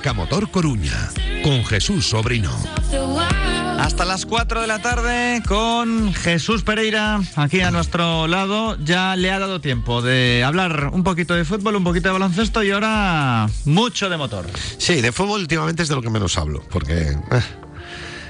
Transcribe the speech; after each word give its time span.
Comienza 0.00 0.12
Marca 0.12 0.12
Motor 0.14 0.50
Coruña 0.50 1.10
con 1.42 1.62
Jesús 1.64 2.08
Sobrino. 2.08 2.50
Hasta 3.78 4.06
las 4.06 4.24
4 4.24 4.62
de 4.62 4.66
la 4.66 4.80
tarde 4.80 5.42
con 5.46 6.14
Jesús 6.14 6.62
Pereira 6.62 7.20
aquí 7.36 7.60
a 7.60 7.70
nuestro 7.70 8.26
lado. 8.26 8.78
Ya 8.82 9.14
le 9.16 9.30
ha 9.30 9.38
dado 9.38 9.60
tiempo 9.60 10.00
de 10.00 10.42
hablar 10.42 10.90
un 10.92 11.04
poquito 11.04 11.34
de 11.34 11.44
fútbol, 11.44 11.76
un 11.76 11.84
poquito 11.84 12.08
de 12.08 12.12
baloncesto 12.14 12.62
y 12.62 12.70
ahora 12.70 13.46
mucho 13.66 14.08
de 14.08 14.16
motor. 14.16 14.46
Sí, 14.78 15.02
de 15.02 15.12
fútbol 15.12 15.42
últimamente 15.42 15.82
es 15.82 15.88
de 15.90 15.96
lo 15.96 16.02
que 16.02 16.10
menos 16.10 16.38
hablo, 16.38 16.62
porque 16.70 16.94
eh, 17.10 17.42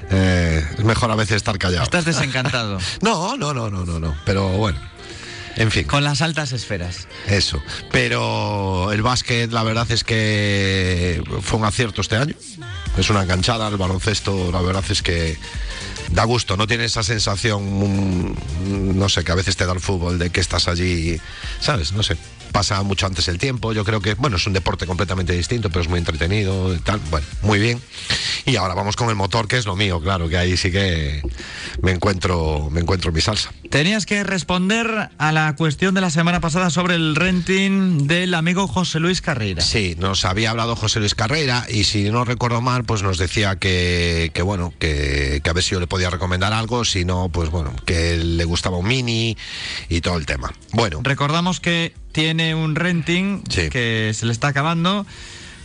eh, 0.09 0.65
es 0.77 0.83
mejor 0.83 1.09
a 1.11 1.15
veces 1.15 1.37
estar 1.37 1.57
callado. 1.57 1.83
Estás 1.83 2.03
desencantado. 2.13 2.79
no, 3.01 3.37
no, 3.37 3.53
no, 3.53 3.69
no, 3.69 3.85
no, 3.85 3.99
no. 3.99 4.15
Pero 4.25 4.49
bueno. 4.49 4.90
En 5.57 5.71
fin. 5.71 5.85
Con 5.85 6.03
las 6.03 6.21
altas 6.21 6.51
esferas. 6.51 7.07
Eso. 7.27 7.61
Pero 7.91 8.91
el 8.91 9.01
básquet, 9.01 9.51
la 9.51 9.63
verdad 9.63 9.89
es 9.91 10.03
que 10.03 11.23
fue 11.41 11.59
un 11.59 11.65
acierto 11.65 12.01
este 12.01 12.15
año. 12.15 12.35
Es 12.97 13.09
una 13.09 13.23
enganchada. 13.23 13.67
El 13.67 13.77
baloncesto, 13.77 14.51
la 14.51 14.61
verdad 14.61 14.83
es 14.89 15.01
que 15.01 15.37
da 16.11 16.23
gusto. 16.23 16.57
No 16.57 16.67
tiene 16.67 16.85
esa 16.85 17.03
sensación, 17.03 17.63
mm, 17.63 18.97
no 18.97 19.09
sé, 19.09 19.23
que 19.23 19.31
a 19.31 19.35
veces 19.35 19.55
te 19.55 19.65
da 19.65 19.73
el 19.73 19.79
fútbol 19.79 20.19
de 20.19 20.29
que 20.29 20.39
estás 20.39 20.67
allí, 20.67 21.19
¿sabes? 21.59 21.91
No 21.93 22.03
sé 22.03 22.17
pasa 22.51 22.81
mucho 22.83 23.07
antes 23.07 23.27
el 23.27 23.37
tiempo. 23.37 23.73
Yo 23.73 23.83
creo 23.83 24.01
que, 24.01 24.13
bueno, 24.15 24.37
es 24.37 24.45
un 24.45 24.53
deporte 24.53 24.85
completamente 24.85 25.33
distinto, 25.33 25.69
pero 25.69 25.81
es 25.81 25.89
muy 25.89 25.99
entretenido, 25.99 26.77
tal. 26.79 26.99
Bueno, 27.09 27.25
muy 27.41 27.59
bien. 27.59 27.81
Y 28.45 28.55
ahora 28.55 28.73
vamos 28.73 28.95
con 28.95 29.09
el 29.09 29.15
motor, 29.15 29.47
que 29.47 29.57
es 29.57 29.65
lo 29.65 29.75
mío, 29.75 30.01
claro, 30.01 30.29
que 30.29 30.37
ahí 30.37 30.57
sí 30.57 30.71
que 30.71 31.21
me 31.81 31.91
encuentro, 31.91 32.69
me 32.71 32.81
encuentro 32.81 33.11
mi 33.11 33.21
salsa. 33.21 33.51
Tenías 33.71 34.05
que 34.05 34.25
responder 34.25 35.09
a 35.17 35.31
la 35.31 35.55
cuestión 35.55 35.95
de 35.95 36.01
la 36.01 36.09
semana 36.09 36.41
pasada 36.41 36.69
sobre 36.69 36.95
el 36.95 37.15
renting 37.15 38.05
del 38.05 38.33
amigo 38.33 38.67
José 38.67 38.99
Luis 38.99 39.21
Carrera. 39.21 39.61
Sí, 39.61 39.95
nos 39.97 40.25
había 40.25 40.49
hablado 40.49 40.75
José 40.75 40.99
Luis 40.99 41.15
Carrera 41.15 41.65
y 41.69 41.85
si 41.85 42.09
no 42.09 42.25
recuerdo 42.25 42.59
mal, 42.59 42.83
pues 42.83 43.01
nos 43.01 43.17
decía 43.17 43.55
que, 43.55 44.31
que 44.33 44.41
bueno, 44.41 44.73
que, 44.77 45.39
que 45.41 45.49
a 45.49 45.53
ver 45.53 45.63
si 45.63 45.71
yo 45.71 45.79
le 45.79 45.87
podía 45.87 46.09
recomendar 46.09 46.51
algo, 46.51 46.83
si 46.83 47.05
no, 47.05 47.29
pues 47.29 47.49
bueno, 47.49 47.73
que 47.85 48.17
le 48.17 48.43
gustaba 48.43 48.75
un 48.75 48.89
mini 48.89 49.37
y 49.87 50.01
todo 50.01 50.17
el 50.17 50.25
tema. 50.25 50.53
Bueno. 50.73 50.99
Recordamos 51.01 51.61
que 51.61 51.93
tiene 52.11 52.53
un 52.53 52.75
renting 52.75 53.41
que 53.43 54.11
se 54.13 54.25
le 54.25 54.33
está 54.33 54.49
acabando 54.49 55.05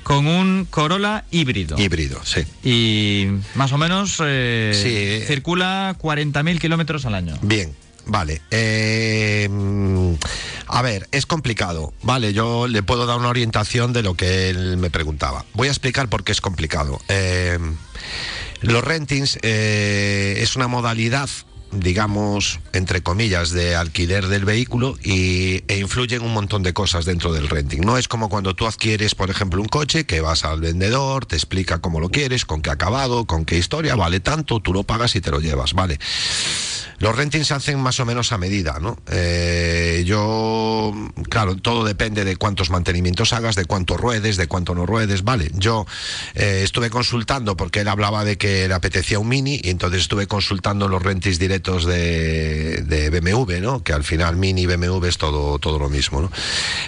con 0.05 0.29
un 0.29 0.65
Corolla 0.71 1.25
híbrido. 1.33 1.77
Híbrido, 1.77 2.21
sí. 2.25 2.43
Y 2.63 3.27
más 3.57 3.73
o 3.73 3.79
menos 3.79 4.23
eh, 4.25 5.25
circula 5.27 5.97
40.000 6.01 6.61
kilómetros 6.61 7.05
al 7.07 7.17
año. 7.17 7.37
Bien, 7.43 7.75
vale. 8.07 8.41
Eh, 8.51 9.49
a 10.67 10.83
ver, 10.83 11.09
es 11.13 11.27
complicado, 11.27 11.93
¿vale? 12.03 12.33
Yo 12.33 12.69
le 12.69 12.83
puedo 12.83 13.07
dar 13.07 13.19
una 13.19 13.29
orientación 13.29 13.93
de 13.93 14.03
lo 14.03 14.15
que 14.15 14.51
él 14.51 14.77
me 14.77 14.91
preguntaba. 14.91 15.45
Voy 15.55 15.69
a 15.69 15.71
explicar 15.71 16.09
por 16.09 16.25
qué 16.25 16.33
es 16.33 16.41
complicado. 16.41 17.01
Eh, 17.09 17.59
los 18.63 18.83
rentings 18.83 19.39
es 19.43 20.57
una 20.57 20.69
modalidad 20.69 21.29
digamos, 21.73 22.61
entre 22.73 23.03
comillas, 23.03 23.51
de 23.51 23.77
alquiler 23.77 24.29
del 24.29 24.45
vehículo 24.45 24.97
y, 25.03 25.65
e 25.69 25.79
influyen 25.79 26.23
un 26.23 26.33
montón 26.33 26.63
de 26.63 26.73
cosas 26.73 27.05
dentro 27.05 27.33
del 27.33 27.49
renting. 27.49 27.81
No 27.81 27.99
es 27.99 28.09
como 28.09 28.29
cuando 28.29 28.55
tú 28.55 28.67
adquieres, 28.67 29.15
por 29.15 29.31
ejemplo, 29.31 29.61
un 29.61 29.69
coche 29.69 30.07
que 30.07 30.21
vas 30.21 30.45
al 30.45 30.61
vendedor, 30.61 31.27
te 31.27 31.37
explica 31.37 31.79
cómo 31.79 32.01
lo 32.01 32.09
quieres, 32.09 32.45
con 32.45 32.63
qué 32.63 32.71
acabado, 32.71 33.27
con 33.27 33.45
qué 33.45 33.59
historia, 33.59 33.97
vale 33.97 34.21
tanto, 34.21 34.61
tú 34.61 34.73
lo 34.73 34.85
pagas 34.85 35.17
y 35.17 35.21
te 35.21 35.31
lo 35.31 35.41
llevas, 35.41 35.75
¿vale? 35.75 35.99
Los 36.99 37.15
rentings 37.15 37.49
se 37.49 37.55
hacen 37.55 37.79
más 37.81 38.01
o 38.01 38.07
menos 38.07 38.33
a 38.33 38.39
medida, 38.39 38.79
¿no? 38.81 38.99
Eh, 39.11 40.03
yo, 40.07 40.93
claro, 41.29 41.57
todo 41.57 41.85
depende 41.85 42.25
de 42.25 42.37
cuántos 42.37 42.71
mantenimientos 42.71 43.33
hagas, 43.33 43.55
de 43.55 43.65
cuánto 43.67 43.97
ruedes, 43.97 44.37
de 44.37 44.47
cuánto 44.47 44.75
no 44.75 44.87
ruedes, 44.87 45.23
¿vale? 45.23 45.51
Yo 45.55 45.87
eh, 46.35 46.63
estuve 46.65 46.91
consultando 46.91 47.57
porque 47.57 47.81
él 47.81 47.89
hablaba 47.89 48.25
de 48.25 48.39
que 48.39 48.69
le 48.69 48.75
apetecía 48.75 49.19
un 49.19 49.29
mini 49.29 49.61
y 49.63 49.71
entonces 49.71 50.03
estuve 50.03 50.27
consultando 50.27 50.89
los 50.89 51.03
rentings 51.03 51.39
directos 51.39 51.85
de, 51.85 53.11
BMW, 53.11 53.61
¿no? 53.61 53.83
Que 53.83 53.93
al 53.93 54.05
final 54.05 54.37
mini 54.37 54.63
y 54.63 54.67
BMW 54.67 55.05
es 55.07 55.19
todo, 55.19 55.59
todo 55.59 55.79
lo 55.79 55.89
mismo, 55.89 56.23
¿no? 56.23 56.31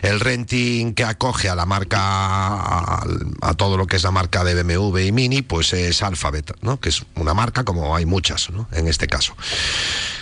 El 0.03 0.21
renting 0.21 0.95
que 0.95 1.05
acoge 1.05 1.49
a 1.49 1.55
la 1.55 1.67
marca, 1.67 3.03
a 3.49 3.55
todo 3.55 3.79
lo 3.79 3.87
que 3.87 3.97
es 3.97 4.03
la 4.03 4.11
marca 4.11 4.45
de 4.45 4.63
BMW 4.63 4.99
y 4.99 5.13
mini, 5.13 5.41
pues 5.41 5.73
es 5.73 6.03
Alphabet, 6.03 6.55
¿no? 6.61 6.79
Que 6.79 6.91
es 6.91 7.05
una 7.15 7.33
marca 7.33 7.65
como 7.65 7.97
hay 7.97 8.05
muchas, 8.05 8.51
¿no? 8.51 8.69
En 8.73 8.89
este 8.89 9.07
caso. 9.07 9.35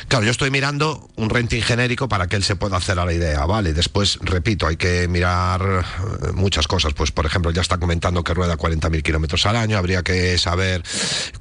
Claro, 0.09 0.25
yo 0.25 0.31
estoy 0.31 0.53
mirando 0.53 1.09
un 1.17 1.31
renting 1.31 1.63
genérico 1.63 2.09
para 2.09 2.29
que 2.29 2.37
él 2.37 2.45
se 2.45 2.55
pueda 2.55 2.77
hacer 2.77 3.01
a 3.01 3.05
la 3.05 3.13
idea, 3.13 3.45
¿vale? 3.45 3.73
Después, 3.73 4.21
repito, 4.23 4.69
hay 4.69 4.77
que 4.77 5.09
mirar 5.09 5.63
eh, 5.63 6.33
muchas 6.33 6.69
cosas. 6.69 6.95
Pues, 6.95 7.11
por 7.11 7.27
ejemplo, 7.27 7.51
ya 7.51 7.61
está 7.61 7.79
comentando 7.79 8.23
que 8.23 8.33
rueda 8.33 8.57
40.000 8.57 9.03
kilómetros 9.03 9.47
al 9.47 9.57
año, 9.57 9.77
habría 9.77 10.05
que 10.05 10.39
saber 10.39 10.85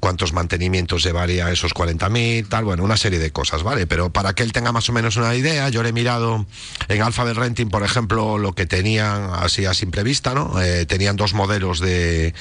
cuántos 0.00 0.32
mantenimientos 0.32 1.04
llevaría 1.04 1.48
esos 1.52 1.74
40.000, 1.74 2.48
tal, 2.48 2.64
bueno, 2.64 2.82
una 2.82 2.96
serie 2.96 3.20
de 3.20 3.30
cosas, 3.30 3.62
¿vale? 3.62 3.86
Pero 3.86 4.10
para 4.10 4.34
que 4.34 4.42
él 4.42 4.50
tenga 4.50 4.72
más 4.72 4.88
o 4.88 4.92
menos 4.92 5.16
una 5.16 5.36
idea, 5.36 5.68
yo 5.68 5.84
le 5.84 5.90
he 5.90 5.92
mirado 5.92 6.44
en 6.88 7.02
Alphabet 7.02 7.36
Renting, 7.36 7.68
por 7.68 7.84
ejemplo, 7.84 8.36
lo 8.36 8.52
que 8.54 8.66
tenían 8.66 9.30
así 9.32 9.64
a 9.64 9.74
simple 9.74 10.02
vista, 10.02 10.34
¿no? 10.34 10.60
Eh, 10.60 10.86
tenían 10.86 11.14
dos 11.14 11.34
modelos 11.34 11.78
de 11.78 12.34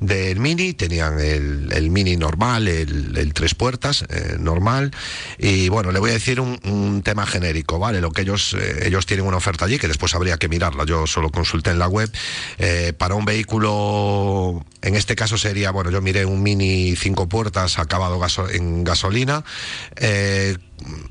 del 0.00 0.40
Mini, 0.40 0.72
tenían 0.72 1.20
el, 1.20 1.90
Mini 1.90 2.16
normal, 2.16 2.66
el, 2.68 3.34
tres 3.34 3.54
puertas 3.54 4.06
eh, 4.08 4.36
normal, 4.38 4.92
y 5.38 5.49
bueno, 5.68 5.92
le 5.92 5.98
voy 5.98 6.10
a 6.10 6.14
decir 6.14 6.40
un, 6.40 7.02
tema 7.02 7.26
genérico, 7.26 7.78
¿vale? 7.78 8.00
Lo 8.00 8.10
que 8.10 8.22
ellos, 8.22 8.54
eh, 8.54 8.86
ellos 8.86 9.06
tienen 9.06 9.26
una 9.26 9.38
oferta 9.38 9.64
allí, 9.64 9.78
que 9.78 9.88
después 9.88 10.14
habría 10.14 10.36
que 10.36 10.48
mirarla, 10.48 10.84
yo 10.84 11.06
solo 11.06 11.30
consulté 11.30 11.70
en 11.70 11.78
la 11.78 11.88
web, 11.88 12.10
eh, 12.58 12.92
para 12.96 13.14
un 13.14 13.24
vehículo, 13.24 14.64
en 14.82 14.96
este 14.96 15.16
caso 15.16 15.38
sería, 15.38 15.70
bueno, 15.70 15.90
yo 15.90 16.00
miré 16.02 16.26
un 16.26 16.42
Mini 16.42 16.94
cinco 16.96 17.28
puertas 17.28 17.78
acabado 17.78 18.20
en 18.52 18.84
gasolina, 18.84 19.44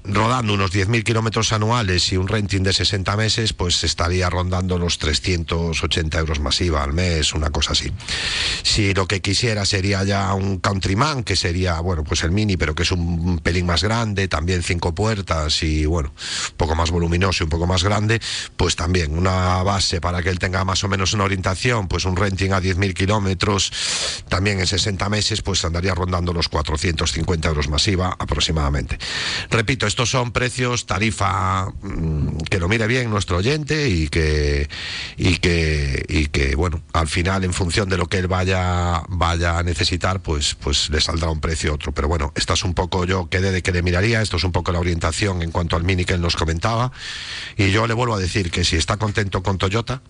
rodando 0.03 0.53
unos 0.53 0.72
10.000 0.72 1.03
kilómetros 1.03 1.53
anuales 1.53 2.12
y 2.12 2.18
un 2.18 2.28
renting 2.28 2.63
de 2.63 2.74
60 2.74 3.16
meses, 3.16 3.53
pues 3.53 3.84
estaría 3.84 4.30
rondando 4.30 4.78
los 4.78 4.97
380 4.97 6.19
euros 6.19 6.40
masiva 6.40 6.84
al 6.84 6.94
mes, 6.94 7.34
una 7.34 7.50
cosa 7.50 7.74
así. 7.74 7.91
Si 8.63 8.94
lo 8.94 9.07
que 9.07 9.22
quisiera 9.22 9.66
sería 9.66 10.03
ya 10.03 10.34
un 10.34 10.59
Countryman, 10.59 11.24
que 11.24 11.35
sería, 11.35 11.80
bueno, 11.80 12.03
pues 12.03 12.24
el 12.24 12.31
Mini, 12.31 12.57
pero 12.57 12.75
que 12.75 12.84
es 12.84 12.91
un 12.91 13.40
pelín 13.40 13.66
más 13.66 13.84
grande, 13.84 14.28
también 14.28 14.63
cinco 14.63 14.94
puertas 14.96 15.62
y, 15.63 15.86
bueno, 15.86 16.09
un 16.09 16.57
poco 16.57 16.75
más 16.75 16.91
voluminoso 16.91 17.44
y 17.44 17.46
un 17.46 17.50
poco 17.50 17.68
más 17.68 17.84
grande, 17.84 18.19
pues 18.57 18.75
también 18.75 19.18
una 19.18 19.62
base 19.63 20.01
para 20.01 20.22
que 20.24 20.30
él 20.30 20.40
tenga 20.40 20.63
más 20.66 20.84
o 20.84 20.88
menos 20.88 21.13
una 21.13 21.25
orientación, 21.25 21.88
pues 21.88 22.06
un 22.06 22.16
renting 22.16 22.51
a 22.51 22.62
10.000 22.62 22.94
kilómetros, 22.94 23.72
también 24.28 24.59
en 24.59 24.68
60 24.68 25.09
meses, 25.09 25.41
pues 25.41 25.63
andaría 25.66 25.94
rondando 25.94 26.34
los 26.34 26.50
450 26.50 27.47
euros 27.47 27.69
masiva 27.69 28.16
aproximadamente 28.18 28.97
repito, 29.59 29.88
estos 29.88 30.09
son 30.09 30.31
precios, 30.31 30.86
tarifa, 30.86 31.66
mm, 31.81 32.38
que 32.50 32.59
lo 32.59 32.70
mire 32.70 32.88
bien 32.88 33.09
nuestro 33.09 33.36
oyente 33.36 33.90
y 33.90 34.08
que, 34.08 34.70
y 35.18 35.36
que, 35.36 36.06
y 36.08 36.28
que 36.28 36.56
bueno, 36.56 36.81
al 36.94 37.09
final, 37.09 37.44
en 37.44 37.52
función 37.52 37.90
de 37.90 37.98
lo 37.98 38.06
que 38.08 38.19
él 38.19 38.28
vaya, 38.28 39.03
vaya 39.09 39.59
a 39.59 39.64
necesitar, 39.64 40.22
pues, 40.22 40.56
pues 40.56 40.90
le 40.90 41.02
saldrá 41.02 41.30
un 41.30 41.42
precio 41.42 41.74
otro. 41.74 41.92
Pero 41.92 42.08
bueno, 42.08 42.31
esta 42.38 42.53
es 42.53 42.64
un 42.64 42.74
poco, 42.74 43.03
yo 43.03 43.28
quedé 43.28 43.52
de 43.52 43.62
que 43.62 43.74
le 43.74 43.81
miraría, 43.81 44.22
esto 44.22 44.38
es 44.38 44.46
un 44.46 44.53
poco 44.53 44.72
la 44.72 44.80
orientación 44.80 45.42
en 45.42 45.52
cuanto 45.52 45.75
al 45.75 45.84
Mini 45.84 46.06
que 46.06 46.14
él 46.14 46.22
nos 46.22 46.38
comentaba. 46.38 46.94
Y 47.58 47.72
yo 47.72 47.86
le 47.86 47.94
vuelvo 47.94 48.16
a 48.16 48.19
decir 48.19 48.52
que 48.52 48.64
si 48.64 48.78
está 48.78 48.96
contento 48.96 49.44
con 49.44 49.57
Toyota, 49.57 50.01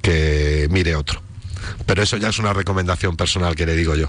que 0.00 0.68
mire 0.70 0.96
otro. 0.96 1.20
Pero 1.84 2.02
eso 2.02 2.16
ya 2.16 2.30
es 2.30 2.38
una 2.38 2.54
recomendación 2.54 3.14
personal 3.14 3.56
que 3.56 3.66
le 3.66 3.76
digo 3.76 3.94
yo. 3.94 4.08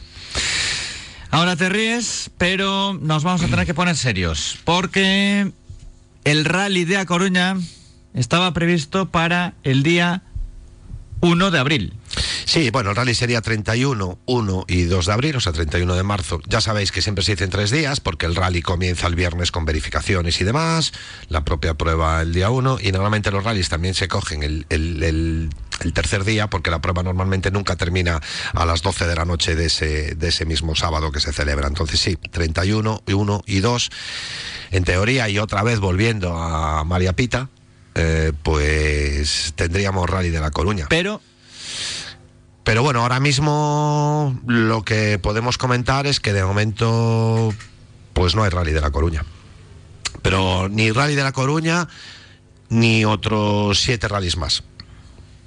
Ahora 1.35 1.57
te 1.57 1.67
ríes, 1.67 2.31
pero 2.37 2.93
nos 2.93 3.25
vamos 3.25 3.43
a 3.43 3.47
tener 3.47 3.65
que 3.65 3.73
poner 3.73 3.97
serios, 3.97 4.57
porque 4.63 5.51
el 6.23 6.45
rally 6.45 6.85
de 6.85 6.95
A 6.95 7.05
Coruña 7.05 7.57
estaba 8.13 8.53
previsto 8.53 9.07
para 9.07 9.53
el 9.65 9.83
día 9.83 10.21
1 11.19 11.51
de 11.51 11.59
abril. 11.59 11.93
Sí, 12.45 12.69
bueno, 12.69 12.91
el 12.91 12.95
rally 12.95 13.15
sería 13.15 13.41
31, 13.41 14.19
1 14.23 14.65
y 14.67 14.83
2 14.83 15.05
de 15.07 15.13
abril, 15.13 15.35
o 15.35 15.39
sea, 15.39 15.51
31 15.51 15.95
de 15.95 16.03
marzo. 16.03 16.39
Ya 16.45 16.61
sabéis 16.61 16.91
que 16.91 17.01
siempre 17.01 17.23
se 17.23 17.31
dice 17.31 17.43
en 17.43 17.49
tres 17.49 17.71
días, 17.71 17.99
porque 17.99 18.27
el 18.27 18.35
rally 18.35 18.61
comienza 18.61 19.07
el 19.07 19.15
viernes 19.15 19.51
con 19.51 19.65
verificaciones 19.65 20.39
y 20.39 20.43
demás, 20.43 20.93
la 21.27 21.43
propia 21.43 21.73
prueba 21.73 22.21
el 22.21 22.33
día 22.33 22.51
1, 22.51 22.77
y 22.81 22.91
normalmente 22.91 23.31
los 23.31 23.43
rallies 23.43 23.69
también 23.69 23.95
se 23.95 24.07
cogen 24.07 24.43
el, 24.43 24.67
el, 24.69 25.49
tercer 25.93 26.23
día, 26.23 26.47
porque 26.47 26.69
la 26.69 26.81
prueba 26.81 27.01
normalmente 27.01 27.49
nunca 27.49 27.75
termina 27.77 28.21
a 28.53 28.65
las 28.65 28.83
12 28.83 29.07
de 29.07 29.15
la 29.15 29.25
noche 29.25 29.55
de 29.55 29.65
ese, 29.65 30.13
de 30.13 30.27
ese 30.27 30.45
mismo 30.45 30.75
sábado 30.75 31.11
que 31.11 31.19
se 31.19 31.33
celebra. 31.33 31.67
Entonces 31.67 31.99
sí, 31.99 32.15
31, 32.15 33.01
1 33.07 33.43
y 33.47 33.59
2, 33.59 33.89
en 34.69 34.83
teoría, 34.83 35.29
y 35.29 35.39
otra 35.39 35.63
vez 35.63 35.79
volviendo 35.79 36.37
a 36.37 36.83
María 36.83 37.13
Pita, 37.13 37.49
eh, 37.95 38.33
pues 38.43 39.53
tendríamos 39.55 40.07
rally 40.07 40.29
de 40.29 40.39
La 40.39 40.51
Coruña. 40.51 40.85
Pero 40.89 41.21
pero 42.65 42.81
bueno, 42.81 43.01
ahora 43.01 43.19
mismo 43.19 44.37
lo 44.47 44.83
que 44.83 45.19
podemos 45.19 45.57
comentar 45.57 46.07
es 46.07 46.19
que 46.19 46.33
de 46.33 46.43
momento 46.43 47.53
pues 48.13 48.35
no 48.35 48.43
hay 48.43 48.49
rally 48.49 48.71
de 48.73 48.81
La 48.81 48.89
Coruña. 48.89 49.23
Pero 50.23 50.67
ni 50.67 50.91
rally 50.91 51.13
de 51.13 51.21
La 51.21 51.31
Coruña 51.31 51.87
ni 52.69 53.05
otros 53.05 53.79
siete 53.79 54.07
rallies 54.07 54.35
más. 54.37 54.63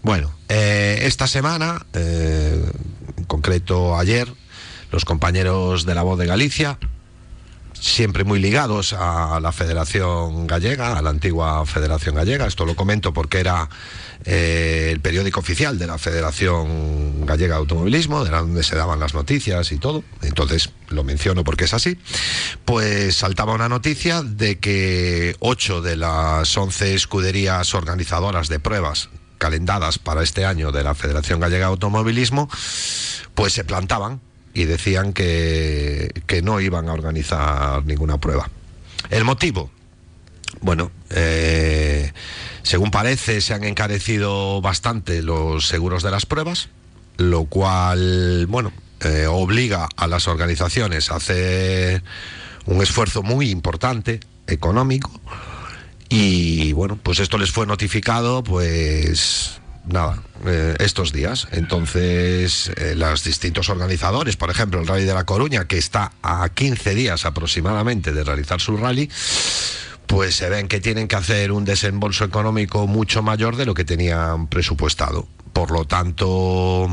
Bueno, 0.02 0.32
eh, 0.48 1.00
esta 1.02 1.26
semana, 1.26 1.84
eh, 1.92 2.70
en 3.16 3.24
concreto 3.24 3.98
ayer, 3.98 4.32
los 4.92 5.04
compañeros 5.04 5.84
de 5.86 5.96
la 5.96 6.02
voz 6.02 6.20
de 6.20 6.26
Galicia, 6.26 6.78
siempre 7.80 8.24
muy 8.24 8.38
ligados 8.38 8.92
a 8.92 9.38
la 9.40 9.52
Federación 9.52 10.46
Gallega, 10.46 10.98
a 10.98 11.02
la 11.02 11.10
antigua 11.10 11.64
Federación 11.66 12.14
Gallega, 12.14 12.46
esto 12.46 12.66
lo 12.66 12.74
comento 12.74 13.12
porque 13.12 13.40
era 13.40 13.68
eh, 14.24 14.90
el 14.92 15.00
periódico 15.00 15.40
oficial 15.40 15.78
de 15.78 15.86
la 15.86 15.98
Federación 15.98 17.24
Gallega 17.26 17.54
de 17.54 17.60
Automovilismo, 17.60 18.24
de 18.24 18.30
donde 18.30 18.62
se 18.62 18.76
daban 18.76 19.00
las 19.00 19.14
noticias 19.14 19.72
y 19.72 19.78
todo, 19.78 20.02
entonces 20.22 20.70
lo 20.88 21.04
menciono 21.04 21.44
porque 21.44 21.64
es 21.64 21.74
así, 21.74 21.98
pues 22.64 23.16
saltaba 23.16 23.54
una 23.54 23.68
noticia 23.68 24.22
de 24.22 24.58
que 24.58 25.36
ocho 25.38 25.80
de 25.80 25.96
las 25.96 26.56
once 26.56 26.94
escuderías 26.94 27.74
organizadoras 27.74 28.48
de 28.48 28.58
pruebas 28.58 29.08
calendadas 29.38 29.98
para 29.98 30.22
este 30.22 30.44
año 30.44 30.72
de 30.72 30.82
la 30.82 30.94
Federación 30.94 31.40
Gallega 31.40 31.66
de 31.66 31.72
Automovilismo, 31.72 32.48
pues 33.34 33.52
se 33.52 33.64
plantaban 33.64 34.20
y 34.58 34.64
decían 34.64 35.12
que, 35.12 36.10
que 36.26 36.42
no 36.42 36.60
iban 36.60 36.88
a 36.88 36.92
organizar 36.92 37.84
ninguna 37.84 38.18
prueba. 38.18 38.50
El 39.08 39.24
motivo, 39.24 39.70
bueno, 40.60 40.90
eh, 41.10 42.12
según 42.62 42.90
parece, 42.90 43.40
se 43.40 43.54
han 43.54 43.62
encarecido 43.62 44.60
bastante 44.60 45.22
los 45.22 45.68
seguros 45.68 46.02
de 46.02 46.10
las 46.10 46.26
pruebas, 46.26 46.70
lo 47.18 47.44
cual, 47.44 48.46
bueno, 48.48 48.72
eh, 49.04 49.26
obliga 49.28 49.88
a 49.96 50.08
las 50.08 50.26
organizaciones 50.26 51.12
a 51.12 51.16
hacer 51.16 52.02
un 52.66 52.82
esfuerzo 52.82 53.22
muy 53.22 53.50
importante 53.50 54.18
económico 54.48 55.20
y 56.08 56.72
bueno, 56.72 56.98
pues 57.00 57.20
esto 57.20 57.38
les 57.38 57.52
fue 57.52 57.64
notificado, 57.64 58.42
pues 58.42 59.57
nada, 59.86 60.22
eh, 60.46 60.76
estos 60.80 61.12
días. 61.12 61.48
Entonces, 61.52 62.70
eh, 62.76 62.94
los 62.96 63.24
distintos 63.24 63.68
organizadores, 63.68 64.36
por 64.36 64.50
ejemplo, 64.50 64.80
el 64.80 64.86
Rally 64.86 65.04
de 65.04 65.14
la 65.14 65.24
Coruña, 65.24 65.66
que 65.66 65.78
está 65.78 66.12
a 66.22 66.48
15 66.48 66.94
días 66.94 67.24
aproximadamente 67.24 68.12
de 68.12 68.24
realizar 68.24 68.60
su 68.60 68.76
rally, 68.76 69.10
pues 70.06 70.36
se 70.36 70.48
ven 70.48 70.68
que 70.68 70.80
tienen 70.80 71.06
que 71.06 71.16
hacer 71.16 71.52
un 71.52 71.64
desembolso 71.64 72.24
económico 72.24 72.86
mucho 72.86 73.22
mayor 73.22 73.56
de 73.56 73.66
lo 73.66 73.74
que 73.74 73.84
tenían 73.84 74.46
presupuestado. 74.48 75.28
Por 75.52 75.70
lo 75.70 75.84
tanto, 75.84 76.88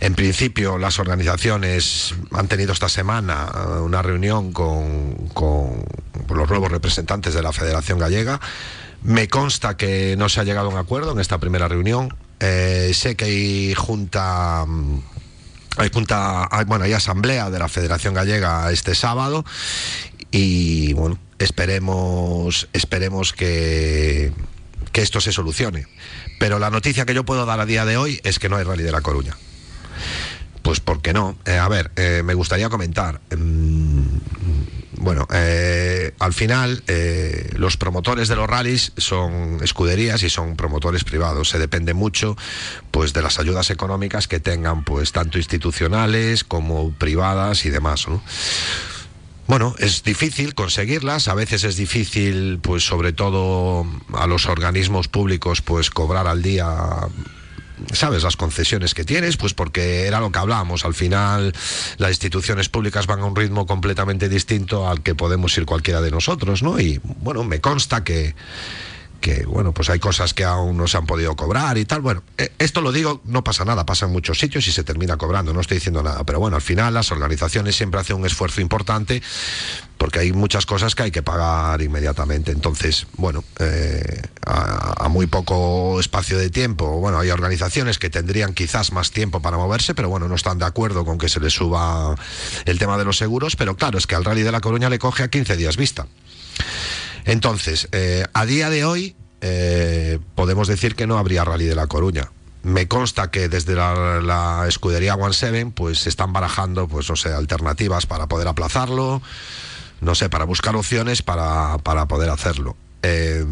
en 0.00 0.14
principio 0.14 0.78
las 0.78 0.98
organizaciones 0.98 2.14
han 2.32 2.48
tenido 2.48 2.72
esta 2.72 2.88
semana 2.88 3.48
eh, 3.52 3.80
una 3.80 4.02
reunión 4.02 4.52
con, 4.52 5.14
con 5.34 5.84
los 6.28 6.48
nuevos 6.48 6.70
representantes 6.70 7.34
de 7.34 7.42
la 7.42 7.52
Federación 7.52 7.98
Gallega. 7.98 8.40
Me 9.02 9.28
consta 9.28 9.76
que 9.76 10.14
no 10.18 10.28
se 10.28 10.40
ha 10.40 10.44
llegado 10.44 10.68
a 10.68 10.72
un 10.72 10.78
acuerdo 10.78 11.12
en 11.12 11.20
esta 11.20 11.38
primera 11.38 11.68
reunión. 11.68 12.14
Eh, 12.40 12.92
sé 12.94 13.16
que 13.16 13.24
hay 13.26 13.74
junta 13.74 14.64
mm, 14.66 15.00
hay 15.76 15.90
junta, 15.92 16.48
hay, 16.50 16.64
bueno, 16.64 16.84
hay 16.84 16.92
asamblea 16.92 17.50
de 17.50 17.58
la 17.58 17.68
Federación 17.68 18.12
Gallega 18.12 18.70
este 18.70 18.94
sábado 18.94 19.44
y 20.30 20.92
bueno, 20.92 21.18
esperemos, 21.38 22.68
esperemos 22.72 23.32
que, 23.32 24.32
que 24.92 25.02
esto 25.02 25.20
se 25.20 25.32
solucione. 25.32 25.86
Pero 26.38 26.58
la 26.58 26.70
noticia 26.70 27.06
que 27.06 27.14
yo 27.14 27.24
puedo 27.24 27.46
dar 27.46 27.60
a 27.60 27.66
día 27.66 27.84
de 27.84 27.96
hoy 27.96 28.20
es 28.24 28.38
que 28.38 28.48
no 28.48 28.56
hay 28.56 28.64
rally 28.64 28.82
de 28.82 28.92
La 28.92 29.00
Coruña. 29.00 29.36
Pues 30.62 30.80
¿por 30.80 31.00
qué 31.00 31.12
no? 31.12 31.36
Eh, 31.46 31.56
a 31.56 31.68
ver, 31.68 31.90
eh, 31.96 32.22
me 32.24 32.34
gustaría 32.34 32.68
comentar. 32.68 33.20
Mm, 33.30 33.89
bueno, 35.00 35.26
eh, 35.32 36.12
al 36.18 36.34
final 36.34 36.82
eh, 36.86 37.50
los 37.56 37.78
promotores 37.78 38.28
de 38.28 38.36
los 38.36 38.48
rallies 38.48 38.92
son 38.98 39.58
escuderías 39.62 40.22
y 40.22 40.28
son 40.28 40.56
promotores 40.56 41.04
privados. 41.04 41.48
Se 41.48 41.58
depende 41.58 41.94
mucho, 41.94 42.36
pues, 42.90 43.14
de 43.14 43.22
las 43.22 43.38
ayudas 43.38 43.70
económicas 43.70 44.28
que 44.28 44.40
tengan, 44.40 44.84
pues, 44.84 45.12
tanto 45.12 45.38
institucionales 45.38 46.44
como 46.44 46.92
privadas 46.92 47.64
y 47.64 47.70
demás. 47.70 48.06
¿no? 48.08 48.22
Bueno, 49.46 49.74
es 49.78 50.04
difícil 50.04 50.54
conseguirlas, 50.54 51.28
a 51.28 51.34
veces 51.34 51.64
es 51.64 51.76
difícil, 51.76 52.60
pues 52.62 52.84
sobre 52.84 53.12
todo 53.12 53.86
a 54.12 54.26
los 54.26 54.46
organismos 54.46 55.08
públicos, 55.08 55.62
pues 55.62 55.90
cobrar 55.90 56.28
al 56.28 56.42
día 56.42 56.68
sabes 57.92 58.22
las 58.22 58.36
concesiones 58.36 58.94
que 58.94 59.04
tienes, 59.04 59.36
pues 59.36 59.54
porque 59.54 60.06
era 60.06 60.20
lo 60.20 60.30
que 60.30 60.38
hablábamos. 60.38 60.84
Al 60.84 60.94
final, 60.94 61.52
las 61.98 62.10
instituciones 62.10 62.68
públicas 62.68 63.06
van 63.06 63.20
a 63.20 63.24
un 63.24 63.36
ritmo 63.36 63.66
completamente 63.66 64.28
distinto 64.28 64.88
al 64.88 65.02
que 65.02 65.14
podemos 65.14 65.56
ir 65.58 65.66
cualquiera 65.66 66.00
de 66.00 66.10
nosotros, 66.10 66.62
¿no? 66.62 66.80
Y 66.80 67.00
bueno, 67.04 67.44
me 67.44 67.60
consta 67.60 68.04
que 68.04 68.34
que 69.20 69.44
bueno, 69.44 69.72
pues 69.72 69.90
hay 69.90 69.98
cosas 69.98 70.34
que 70.34 70.44
aún 70.44 70.76
no 70.76 70.88
se 70.88 70.96
han 70.96 71.06
podido 71.06 71.36
cobrar 71.36 71.76
y 71.78 71.84
tal. 71.84 72.00
Bueno, 72.00 72.22
eh, 72.38 72.52
esto 72.58 72.80
lo 72.80 72.90
digo, 72.90 73.20
no 73.24 73.44
pasa 73.44 73.64
nada, 73.64 73.86
pasa 73.86 74.06
en 74.06 74.12
muchos 74.12 74.38
sitios 74.38 74.66
y 74.66 74.72
se 74.72 74.82
termina 74.82 75.16
cobrando, 75.16 75.52
no 75.52 75.60
estoy 75.60 75.76
diciendo 75.76 76.02
nada, 76.02 76.24
pero 76.24 76.40
bueno, 76.40 76.56
al 76.56 76.62
final 76.62 76.94
las 76.94 77.12
organizaciones 77.12 77.76
siempre 77.76 78.00
hacen 78.00 78.16
un 78.16 78.26
esfuerzo 78.26 78.60
importante 78.60 79.22
porque 80.00 80.20
hay 80.20 80.32
muchas 80.32 80.64
cosas 80.64 80.94
que 80.94 81.02
hay 81.02 81.10
que 81.10 81.22
pagar 81.22 81.82
inmediatamente. 81.82 82.52
Entonces, 82.52 83.06
bueno, 83.18 83.44
eh, 83.58 84.22
a, 84.46 85.06
muy 85.10 85.26
poco 85.26 86.00
espacio 86.00 86.38
de 86.38 86.48
tiempo, 86.48 86.98
bueno, 87.00 87.18
hay 87.18 87.28
organizaciones 87.28 87.98
que 87.98 88.08
tendrían 88.08 88.54
quizás 88.54 88.92
más 88.92 89.10
tiempo 89.10 89.42
para 89.42 89.58
moverse, 89.58 89.94
pero 89.94 90.08
bueno, 90.08 90.26
no 90.26 90.36
están 90.36 90.58
de 90.58 90.64
acuerdo 90.64 91.04
con 91.04 91.18
que 91.18 91.28
se 91.28 91.38
les 91.38 91.52
suba 91.52 92.14
el 92.64 92.78
tema 92.78 92.96
de 92.96 93.04
los 93.04 93.18
seguros, 93.18 93.56
pero 93.56 93.76
claro, 93.76 93.98
es 93.98 94.06
que 94.06 94.14
al 94.14 94.24
Rally 94.24 94.40
de 94.40 94.52
la 94.52 94.62
Coruña 94.62 94.88
le 94.88 94.98
coge 94.98 95.22
a 95.22 95.28
15 95.28 95.58
días 95.58 95.76
vista. 95.76 96.06
Entonces, 97.26 97.86
eh, 97.92 98.24
a 98.32 98.46
día 98.46 98.70
de 98.70 98.86
hoy 98.86 99.16
eh, 99.42 100.18
podemos 100.34 100.66
decir 100.66 100.94
que 100.94 101.06
no 101.06 101.18
habría 101.18 101.44
rally 101.44 101.66
de 101.66 101.74
La 101.74 101.88
Coruña. 101.88 102.32
Me 102.62 102.88
consta 102.88 103.30
que 103.30 103.50
desde 103.50 103.74
la, 103.74 104.20
la 104.22 104.64
escudería 104.66 105.14
One 105.14 105.34
Seven 105.34 105.72
pues 105.72 106.06
están 106.06 106.32
barajando, 106.32 106.88
pues 106.88 107.10
no 107.10 107.16
sé, 107.16 107.34
alternativas 107.34 108.06
para 108.06 108.28
poder 108.28 108.48
aplazarlo, 108.48 109.20
no 110.00 110.14
sé, 110.14 110.28
para 110.28 110.44
buscar 110.44 110.76
opciones 110.76 111.22
para, 111.22 111.78
para 111.78 112.06
poder 112.06 112.30
hacerlo. 112.30 112.76
Eh, 113.02 113.44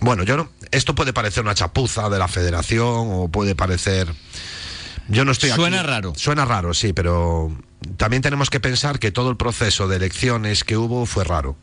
bueno, 0.00 0.22
yo 0.24 0.36
no, 0.36 0.50
esto 0.70 0.94
puede 0.94 1.12
parecer 1.12 1.42
una 1.44 1.54
chapuza 1.54 2.08
de 2.08 2.18
la 2.18 2.28
federación 2.28 3.08
o 3.10 3.28
puede 3.28 3.54
parecer... 3.54 4.12
Yo 5.08 5.24
no 5.24 5.32
estoy 5.32 5.50
Suena 5.50 5.80
aquí. 5.80 5.86
raro. 5.86 6.12
Suena 6.16 6.44
raro, 6.46 6.72
sí, 6.72 6.92
pero 6.94 7.54
también 7.96 8.22
tenemos 8.22 8.48
que 8.48 8.58
pensar 8.58 8.98
que 8.98 9.12
todo 9.12 9.30
el 9.30 9.36
proceso 9.36 9.86
de 9.86 9.96
elecciones 9.96 10.64
que 10.64 10.78
hubo 10.78 11.04
fue 11.04 11.24
raro. 11.24 11.56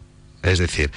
Es 0.44 0.60
decir, 0.60 0.92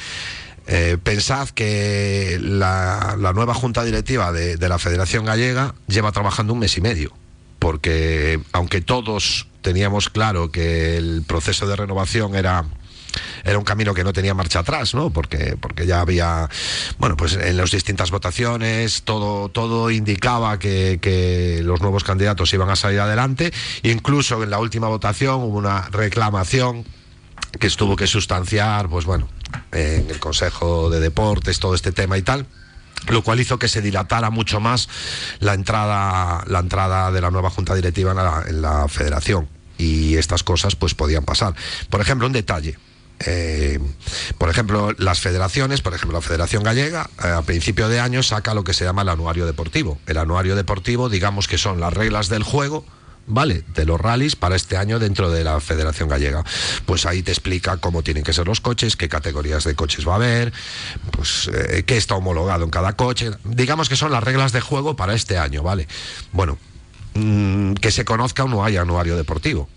eh, 0.67 0.99
pensad 1.03 1.49
que 1.49 2.39
la, 2.41 3.17
la, 3.19 3.33
nueva 3.33 3.55
junta 3.55 3.83
directiva 3.83 4.31
de, 4.31 4.57
de 4.57 4.69
la 4.69 4.79
Federación 4.79 5.25
Gallega 5.25 5.75
lleva 5.87 6.13
trabajando 6.13 6.53
un 6.53 6.59
mes 6.59 6.77
y 6.77 6.83
medio, 6.83 7.13
porque 7.59 8.41
aunque 8.53 8.83
todos 8.83 9.49
teníamos 9.63 10.11
claro 10.11 10.51
que 10.51 10.97
el 10.97 11.25
proceso 11.27 11.67
de 11.67 11.77
renovación 11.77 12.35
era 12.35 12.65
era 13.45 13.59
un 13.59 13.65
camino 13.65 13.95
que 13.95 14.05
no 14.05 14.13
tenía 14.13 14.35
marcha 14.35 14.61
atrás, 14.61 14.95
¿no? 14.95 15.11
Porque, 15.11 15.57
porque 15.61 15.87
ya 15.87 16.01
había, 16.01 16.49
bueno, 16.99 17.17
pues 17.17 17.35
en 17.35 17.57
las 17.57 17.71
distintas 17.71 18.11
votaciones 18.11 19.03
todo, 19.03 19.49
todo 19.49 19.91
indicaba 19.91 20.59
que, 20.59 21.61
los 21.65 21.81
nuevos 21.81 22.05
candidatos 22.05 22.53
iban 22.53 22.71
a 22.71 22.77
salir 22.77 23.01
adelante. 23.01 23.53
Incluso 23.83 24.43
en 24.43 24.51
la 24.51 24.59
última 24.59 24.89
votación 24.89 25.43
hubo 25.43 25.59
una 25.59 25.83
reclamación 25.91 26.85
que 27.59 27.67
estuvo 27.67 27.97
que 27.97 28.07
sustanciar, 28.07 28.89
pues 28.89 29.05
bueno, 29.05 29.29
en 29.73 30.11
el 30.11 30.19
Consejo 30.19 30.91
de 30.91 31.01
Deportes, 31.01 31.59
todo 31.59 31.75
este 31.75 31.93
tema 31.93 32.19
y 32.19 32.23
tal 32.23 32.47
lo 33.09 33.23
cual 33.23 33.39
hizo 33.39 33.59
que 33.59 33.69
se 33.69 33.83
dilatara 33.83 34.31
mucho 34.31 34.61
más 34.61 34.89
la 35.39 35.53
entrada, 35.53 36.43
la 36.47 36.61
entrada 36.61 37.13
de 37.13 37.21
la 37.21 37.31
nueva 37.31 37.51
junta 37.51 37.75
directiva 37.75 38.13
en 38.13 38.17
la, 38.17 38.45
en 38.49 38.63
la 38.63 38.89
federación 38.89 39.47
y 39.77 40.17
estas 40.17 40.43
cosas 40.43 40.77
pues 40.77 40.95
podían 40.95 41.25
pasar. 41.25 41.55
Por 41.91 42.01
ejemplo, 42.01 42.27
un 42.27 42.33
detalle, 42.33 42.79
eh, 43.27 43.79
por 44.39 44.51
ejemplo, 44.51 44.95
las 44.99 45.21
federaciones, 45.21 45.81
por 45.81 45.95
ejemplo, 45.95 46.19
la 46.19 46.23
Federación 46.23 46.63
Gallega, 46.63 47.09
eh, 47.23 47.29
a 47.29 47.43
principio 47.43 47.89
de 47.89 48.01
año 48.01 48.23
saca 48.23 48.55
lo 48.55 48.65
que 48.65 48.75
se 48.75 48.85
llama 48.85 49.03
el 49.03 49.09
anuario 49.09 49.47
deportivo. 49.47 49.99
El 50.07 50.19
anuario 50.19 50.57
deportivo, 50.57 51.09
digamos 51.09 51.49
que 51.49 51.59
son 51.59 51.81
las 51.81 51.93
reglas 51.93 52.29
del 52.29 52.43
juego, 52.43 52.85
¿vale? 53.27 53.65
De 53.75 53.87
los 53.87 54.01
rallies 54.01 54.37
para 54.37 54.57
este 54.57 54.77
año 54.77 54.99
dentro 54.99 55.31
de 55.31 55.45
la 55.45 55.61
Federación 55.61 56.09
Gallega. 56.09 56.45
Pues 56.87 57.07
ahí 57.07 57.23
te 57.23 57.33
explica 57.33 57.79
cómo 57.79 58.03
tienen 58.03 58.25
que 58.25 58.33
ser 58.33 58.47
los 58.47 58.61
coches, 58.61 58.97
qué 58.97 59.09
categorías 59.09 59.65
de 59.65 59.75
coches 59.75 60.07
va 60.07 60.13
a 60.13 60.17
haber, 60.17 60.53
pues 61.11 61.51
eh, 61.53 61.85
qué 61.87 61.97
está 61.97 62.15
homologado 62.15 62.65
en 62.65 62.71
cada 62.71 62.95
coche. 62.95 63.31
Digamos 63.45 63.89
que 63.89 63.97
son 63.97 64.13
las 64.13 64.23
reglas 64.23 64.53
de 64.53 64.61
juego 64.61 64.97
para 64.97 65.15
este 65.15 65.39
año, 65.39 65.63
¿vale? 65.63 65.89
Bueno, 66.33 66.59
mmm, 67.15 67.73
que 67.75 67.91
se 67.91 68.05
conozca 68.05 68.45
o 68.45 68.49
no 68.49 68.65
hay 68.65 68.77
anuario 68.77 69.17
deportivo 69.17 69.69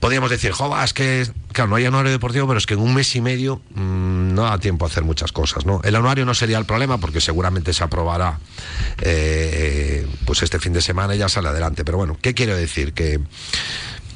podríamos 0.00 0.30
decir, 0.30 0.52
jova, 0.52 0.84
es 0.84 0.92
que, 0.92 1.26
claro, 1.52 1.70
no 1.70 1.76
hay 1.76 1.84
anuario 1.84 2.10
deportivo, 2.10 2.46
pero 2.46 2.58
es 2.58 2.66
que 2.66 2.74
en 2.74 2.80
un 2.80 2.94
mes 2.94 3.14
y 3.16 3.20
medio 3.20 3.60
mmm, 3.74 4.34
no 4.34 4.42
da 4.42 4.58
tiempo 4.58 4.84
a 4.84 4.88
hacer 4.88 5.04
muchas 5.04 5.32
cosas, 5.32 5.66
¿no? 5.66 5.80
El 5.84 5.96
anuario 5.96 6.24
no 6.24 6.34
sería 6.34 6.58
el 6.58 6.64
problema 6.64 6.98
porque 6.98 7.20
seguramente 7.20 7.72
se 7.72 7.84
aprobará 7.84 8.38
eh, 9.00 10.06
pues 10.24 10.42
este 10.42 10.58
fin 10.58 10.72
de 10.72 10.80
semana 10.80 11.14
y 11.14 11.18
ya 11.18 11.28
sale 11.28 11.48
adelante. 11.48 11.84
Pero 11.84 11.98
bueno, 11.98 12.16
¿qué 12.20 12.34
quiero 12.34 12.56
decir? 12.56 12.92
Que 12.92 13.20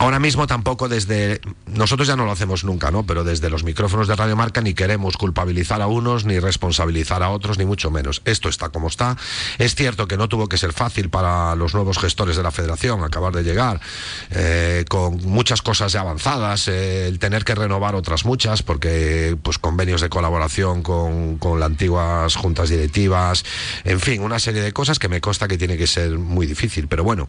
ahora 0.03 0.19
mismo 0.19 0.49
tampoco 0.49 0.89
desde 0.89 1.41
nosotros 1.67 2.09
ya 2.09 2.17
no 2.17 2.25
lo 2.25 2.33
hacemos 2.33 2.65
nunca, 2.65 2.91
¿no? 2.91 3.07
Pero 3.07 3.23
desde 3.23 3.49
los 3.49 3.63
micrófonos 3.63 4.09
de 4.09 4.17
Radio 4.17 4.35
Marca 4.35 4.61
ni 4.61 4.75
queremos 4.75 5.17
culpabilizar 5.17 5.81
a 5.81 5.87
unos 5.87 6.25
ni 6.25 6.41
responsabilizar 6.41 7.23
a 7.23 7.31
otros 7.31 7.57
ni 7.57 7.65
mucho 7.65 7.91
menos. 7.93 8.21
Esto 8.25 8.49
está 8.49 8.71
como 8.71 8.89
está. 8.89 9.17
Es 9.59 9.77
cierto 9.77 10.09
que 10.09 10.17
no 10.17 10.29
tuvo 10.29 10.49
que 10.49 10.59
ser 10.59 10.73
fácil 10.73 11.09
para 11.09 11.55
los 11.55 11.75
nuevos 11.75 11.99
gestores 11.99 12.37
de 12.37 12.43
la 12.43 12.51
Federación 12.51 13.05
acabar 13.05 13.33
de 13.33 13.45
llegar 13.45 13.81
eh, 14.31 14.85
con 14.89 15.19
muchas 15.25 15.63
cosas 15.63 15.93
ya 15.93 16.01
avanzadas, 16.01 16.67
eh, 16.67 17.07
el 17.07 17.21
tener 17.21 17.45
que 17.45 17.55
renovar 17.55 17.95
otras 17.95 18.25
muchas 18.25 18.63
porque 18.65 19.37
pues 19.41 19.59
convenios 19.59 20.01
de 20.01 20.09
colaboración 20.09 20.83
con, 20.83 21.39
con 21.39 21.61
las 21.61 21.69
antiguas 21.69 22.35
juntas 22.35 22.71
directivas, 22.71 23.45
en 23.85 24.01
fin, 24.01 24.21
una 24.21 24.41
serie 24.41 24.63
de 24.63 24.73
cosas 24.73 24.99
que 24.99 25.09
me 25.09 25.21
consta 25.21 25.47
que 25.47 25.57
tiene 25.57 25.77
que 25.77 25.87
ser 25.87 26.19
muy 26.19 26.47
difícil. 26.47 26.89
Pero 26.89 27.05
bueno, 27.05 27.29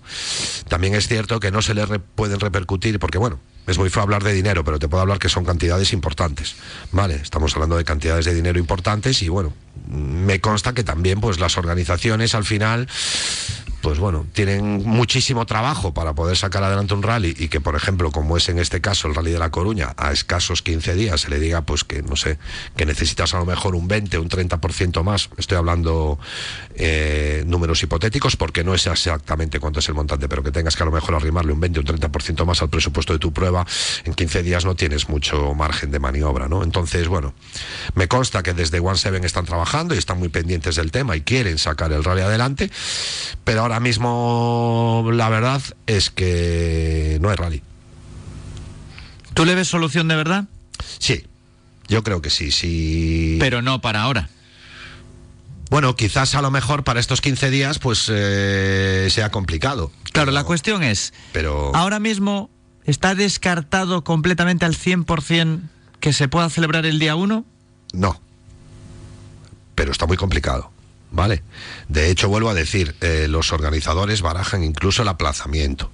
también 0.67 0.95
es 0.95 1.07
cierto 1.07 1.39
que 1.39 1.51
no 1.51 1.61
se 1.61 1.75
le 1.75 1.83
pueden 1.99 2.39
repercutir 2.39 2.62
porque 2.99 3.17
bueno, 3.17 3.39
es 3.67 3.77
muy 3.77 3.89
feo 3.89 4.03
hablar 4.03 4.23
de 4.23 4.33
dinero, 4.33 4.63
pero 4.63 4.79
te 4.79 4.87
puedo 4.87 5.01
hablar 5.01 5.19
que 5.19 5.29
son 5.29 5.45
cantidades 5.45 5.93
importantes, 5.93 6.55
¿vale? 6.91 7.15
Estamos 7.15 7.53
hablando 7.55 7.77
de 7.77 7.85
cantidades 7.85 8.25
de 8.25 8.33
dinero 8.33 8.59
importantes 8.59 9.21
y 9.21 9.29
bueno, 9.29 9.53
me 9.87 10.41
consta 10.41 10.73
que 10.73 10.83
también 10.83 11.21
pues 11.21 11.39
las 11.39 11.57
organizaciones 11.57 12.35
al 12.35 12.43
final 12.43 12.87
pues 13.83 13.99
bueno, 13.99 14.25
tienen 14.31 14.81
muchísimo 14.85 15.45
trabajo 15.45 15.93
para 15.93 16.13
poder 16.13 16.37
sacar 16.37 16.63
adelante 16.63 16.93
un 16.93 17.03
rally 17.03 17.35
y 17.37 17.49
que, 17.49 17.59
por 17.59 17.75
ejemplo, 17.75 18.11
como 18.11 18.37
es 18.37 18.47
en 18.47 18.57
este 18.57 18.79
caso 18.79 19.09
el 19.09 19.13
rally 19.13 19.33
de 19.33 19.39
La 19.39 19.51
Coruña, 19.51 19.93
a 19.97 20.13
escasos 20.13 20.61
15 20.61 20.95
días 20.95 21.19
se 21.19 21.29
le 21.29 21.37
diga, 21.37 21.63
pues 21.63 21.83
que, 21.83 22.01
no 22.01 22.15
sé, 22.15 22.39
que 22.77 22.85
necesitas 22.85 23.33
a 23.33 23.39
lo 23.39 23.45
mejor 23.45 23.75
un 23.75 23.89
20, 23.89 24.17
un 24.19 24.29
30% 24.29 25.03
más, 25.03 25.29
estoy 25.37 25.57
hablando 25.57 26.17
eh, 26.75 27.43
números 27.45 27.81
hipotéticos, 27.83 28.35
porque 28.35 28.63
no 28.63 28.73
es 28.73 28.87
exactamente 28.87 29.59
cuánto 29.59 29.79
es 29.79 29.87
el 29.89 29.95
montante, 29.95 30.27
pero 30.27 30.43
que 30.43 30.51
tengas 30.51 30.75
que 30.75 30.83
a 30.83 30.85
lo 30.85 30.91
mejor 30.91 31.15
arrimarle 31.15 31.53
un 31.53 31.59
20, 31.59 31.79
un 31.79 31.85
30% 31.85 32.45
más 32.45 32.61
al 32.61 32.69
presupuesto 32.69 33.13
de 33.13 33.19
tu 33.19 33.31
prueba, 33.31 33.65
en 34.05 34.13
15 34.13 34.43
días 34.43 34.65
no 34.65 34.75
tienes 34.75 35.09
mucho 35.09 35.53
margen 35.53 35.91
de 35.91 35.99
maniobra, 35.99 36.47
¿no? 36.47 36.63
Entonces, 36.63 37.07
bueno, 37.07 37.33
me 37.95 38.07
consta 38.07 38.43
que 38.43 38.53
desde 38.53 38.79
One 38.79 38.97
Seven 38.97 39.23
están 39.23 39.45
trabajando 39.45 39.95
y 39.95 39.97
están 39.97 40.19
muy 40.19 40.29
pendientes 40.29 40.75
del 40.75 40.91
tema 40.91 41.15
y 41.15 41.21
quieren 41.21 41.57
sacar 41.57 41.91
el 41.91 42.03
rally 42.03 42.21
adelante, 42.21 42.69
pero 43.43 43.61
ahora 43.61 43.79
mismo 43.79 45.07
la 45.11 45.29
verdad 45.29 45.61
es 45.87 46.09
que 46.09 47.17
no 47.21 47.29
hay 47.29 47.35
rally. 47.35 47.61
¿Tú 49.33 49.45
le 49.45 49.55
ves 49.55 49.67
solución 49.67 50.07
de 50.07 50.15
verdad? 50.15 50.45
Sí, 50.99 51.25
yo 51.87 52.03
creo 52.03 52.21
que 52.21 52.29
sí, 52.29 52.51
sí. 52.51 53.37
Pero 53.39 53.61
no 53.61 53.81
para 53.81 54.03
ahora. 54.03 54.29
Bueno, 55.73 55.95
quizás 55.95 56.35
a 56.35 56.43
lo 56.43 56.51
mejor 56.51 56.83
para 56.83 56.99
estos 56.99 57.19
15 57.19 57.49
días 57.49 57.79
pues 57.79 58.05
eh, 58.07 59.07
sea 59.09 59.31
complicado. 59.31 59.91
Claro, 60.11 60.31
la 60.31 60.43
cuestión 60.43 60.83
es, 60.83 61.15
pero... 61.31 61.75
ahora 61.75 61.99
mismo 61.99 62.51
está 62.85 63.15
descartado 63.15 64.03
completamente 64.03 64.65
al 64.65 64.75
100% 64.75 65.61
que 65.99 66.13
se 66.13 66.27
pueda 66.27 66.47
celebrar 66.51 66.85
el 66.85 66.99
día 66.99 67.15
1? 67.15 67.43
No, 67.93 68.21
pero 69.73 69.91
está 69.91 70.05
muy 70.05 70.15
complicado. 70.15 70.69
¿vale? 71.09 71.41
De 71.87 72.11
hecho, 72.11 72.29
vuelvo 72.29 72.51
a 72.51 72.53
decir, 72.53 72.95
eh, 73.01 73.25
los 73.27 73.51
organizadores 73.51 74.21
barajan 74.21 74.63
incluso 74.63 75.01
el 75.01 75.07
aplazamiento, 75.07 75.89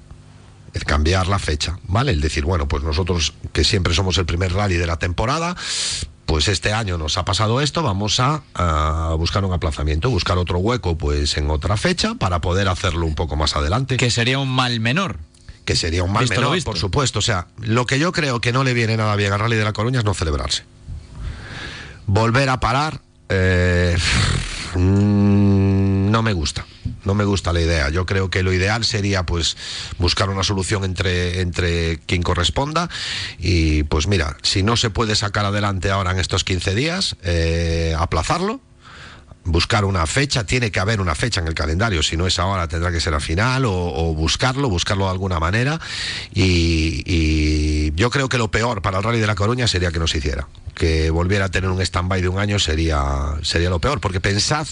el 0.74 0.83
cambiar 0.83 1.27
la 1.27 1.39
fecha, 1.39 1.79
¿vale? 1.83 2.12
El 2.12 2.19
decir, 2.19 2.43
bueno, 2.43 2.67
pues 2.67 2.83
nosotros 2.83 3.33
que 3.53 3.63
siempre 3.63 3.93
somos 3.93 4.17
el 4.17 4.25
primer 4.25 4.51
rally 4.51 4.75
de 4.75 4.88
la 4.88 5.00
temporada, 5.00 5.55
pues 6.29 6.48
este 6.48 6.74
año 6.74 7.00
nos 7.00 7.17
ha 7.17 7.25
pasado 7.25 7.59
esto, 7.59 7.81
vamos 7.81 8.19
a, 8.19 8.43
buscar 9.17 9.43
un 9.43 9.51
aplazamiento, 9.51 10.12
buscar 10.12 10.38
otro 10.38 10.59
hueco 10.59 10.95
pues 10.95 11.36
en 11.38 11.50
otra 11.50 11.75
fecha 11.75 12.13
para 12.13 12.39
poder 12.39 12.67
hacerlo 12.67 13.07
un 13.07 13.15
poco 13.15 13.36
más 13.36 13.55
adelante. 13.55 13.98
Que 13.98 14.12
sería 14.12 14.38
un 14.38 14.48
mal 14.48 14.79
menor. 14.79 15.17
Que 15.65 15.75
sería 15.75 16.03
un 16.03 16.13
mal 16.13 16.29
menor, 16.29 16.63
por 16.63 16.77
supuesto. 16.77 17.17
O 17.17 17.24
sea, 17.24 17.48
lo 17.57 17.88
que 17.88 17.98
yo 17.98 18.12
creo 18.12 18.41
que 18.41 18.53
no 18.53 18.63
le 18.63 18.75
viene 18.75 18.95
nada 18.95 19.15
bien 19.15 19.33
al 19.33 19.39
Rally 19.39 19.55
de 19.55 19.63
la 19.63 19.74
Coruña 19.74 20.00
es 20.00 20.05
no 20.05 20.13
celebrarse. 20.13 20.65
Volver 22.05 22.50
a 22.50 22.59
parar, 22.59 23.01
eh, 23.29 23.98
Mm, 24.75 26.12
no 26.12 26.21
me 26.21 26.33
gusta, 26.33 26.65
no 27.05 27.13
me 27.13 27.24
gusta 27.24 27.53
la 27.53 27.62
idea. 27.62 27.89
Yo 27.89 28.05
creo 28.05 28.29
que 28.29 28.43
lo 28.43 28.53
ideal 28.53 28.84
sería 28.86 29.24
pues 29.25 29.58
buscar 29.98 30.29
una 30.29 30.43
solución 30.43 30.84
entre, 30.84 31.41
entre 31.41 32.00
quien 32.00 32.22
corresponda 32.22 32.89
y 33.38 33.84
pues 33.84 34.08
mira, 34.08 34.38
si 34.41 34.63
no 34.63 34.77
se 34.77 34.89
puede 34.89 35.15
sacar 35.15 35.46
adelante 35.46 35.91
ahora 35.91 36.12
en 36.12 36.19
estos 36.19 36.43
15 36.43 36.75
días, 36.75 37.15
eh, 37.24 37.96
aplazarlo 37.98 38.62
buscar 39.46 39.86
una 39.86 40.05
fecha, 40.05 40.46
tiene 40.46 40.72
que 40.72 40.79
haber 40.79 41.01
una 41.01 41.15
fecha 41.15 41.41
en 41.41 41.48
el 41.48 41.53
calendario, 41.53 42.03
si 42.03 42.17
no 42.17 42.27
es 42.27 42.39
ahora 42.39 42.67
tendrá 42.67 42.91
que 42.91 43.00
ser 43.00 43.13
al 43.13 43.22
final 43.22 43.65
o, 43.65 44.13
buscarlo, 44.13 44.69
buscarlo 44.69 45.05
de 45.05 45.12
alguna 45.12 45.39
manera 45.39 45.79
y, 46.34 47.91
yo 47.96 48.10
creo 48.10 48.29
que 48.29 48.38
lo 48.38 48.50
peor 48.50 48.81
para 48.81 49.00
el 49.00 49.03
Rally 49.03 49.19
de 49.19 49.27
la 49.27 49.36
Coruña 49.36 49.67
sería 49.67 49.91
que 49.91 50.00
no 50.00 50.08
se 50.08 50.19
hiciera, 50.19 50.48
que 50.75 51.10
volviera 51.10 51.46
a 51.46 51.50
tener 51.50 51.69
un 51.69 51.81
stand-by 51.81 52.22
de 52.22 52.29
un 52.29 52.39
año 52.39 52.60
sería, 52.60 53.36
sería 53.41 53.69
lo 53.69 53.79
peor, 53.79 54.00
porque 54.00 54.22
pensad 54.22 54.67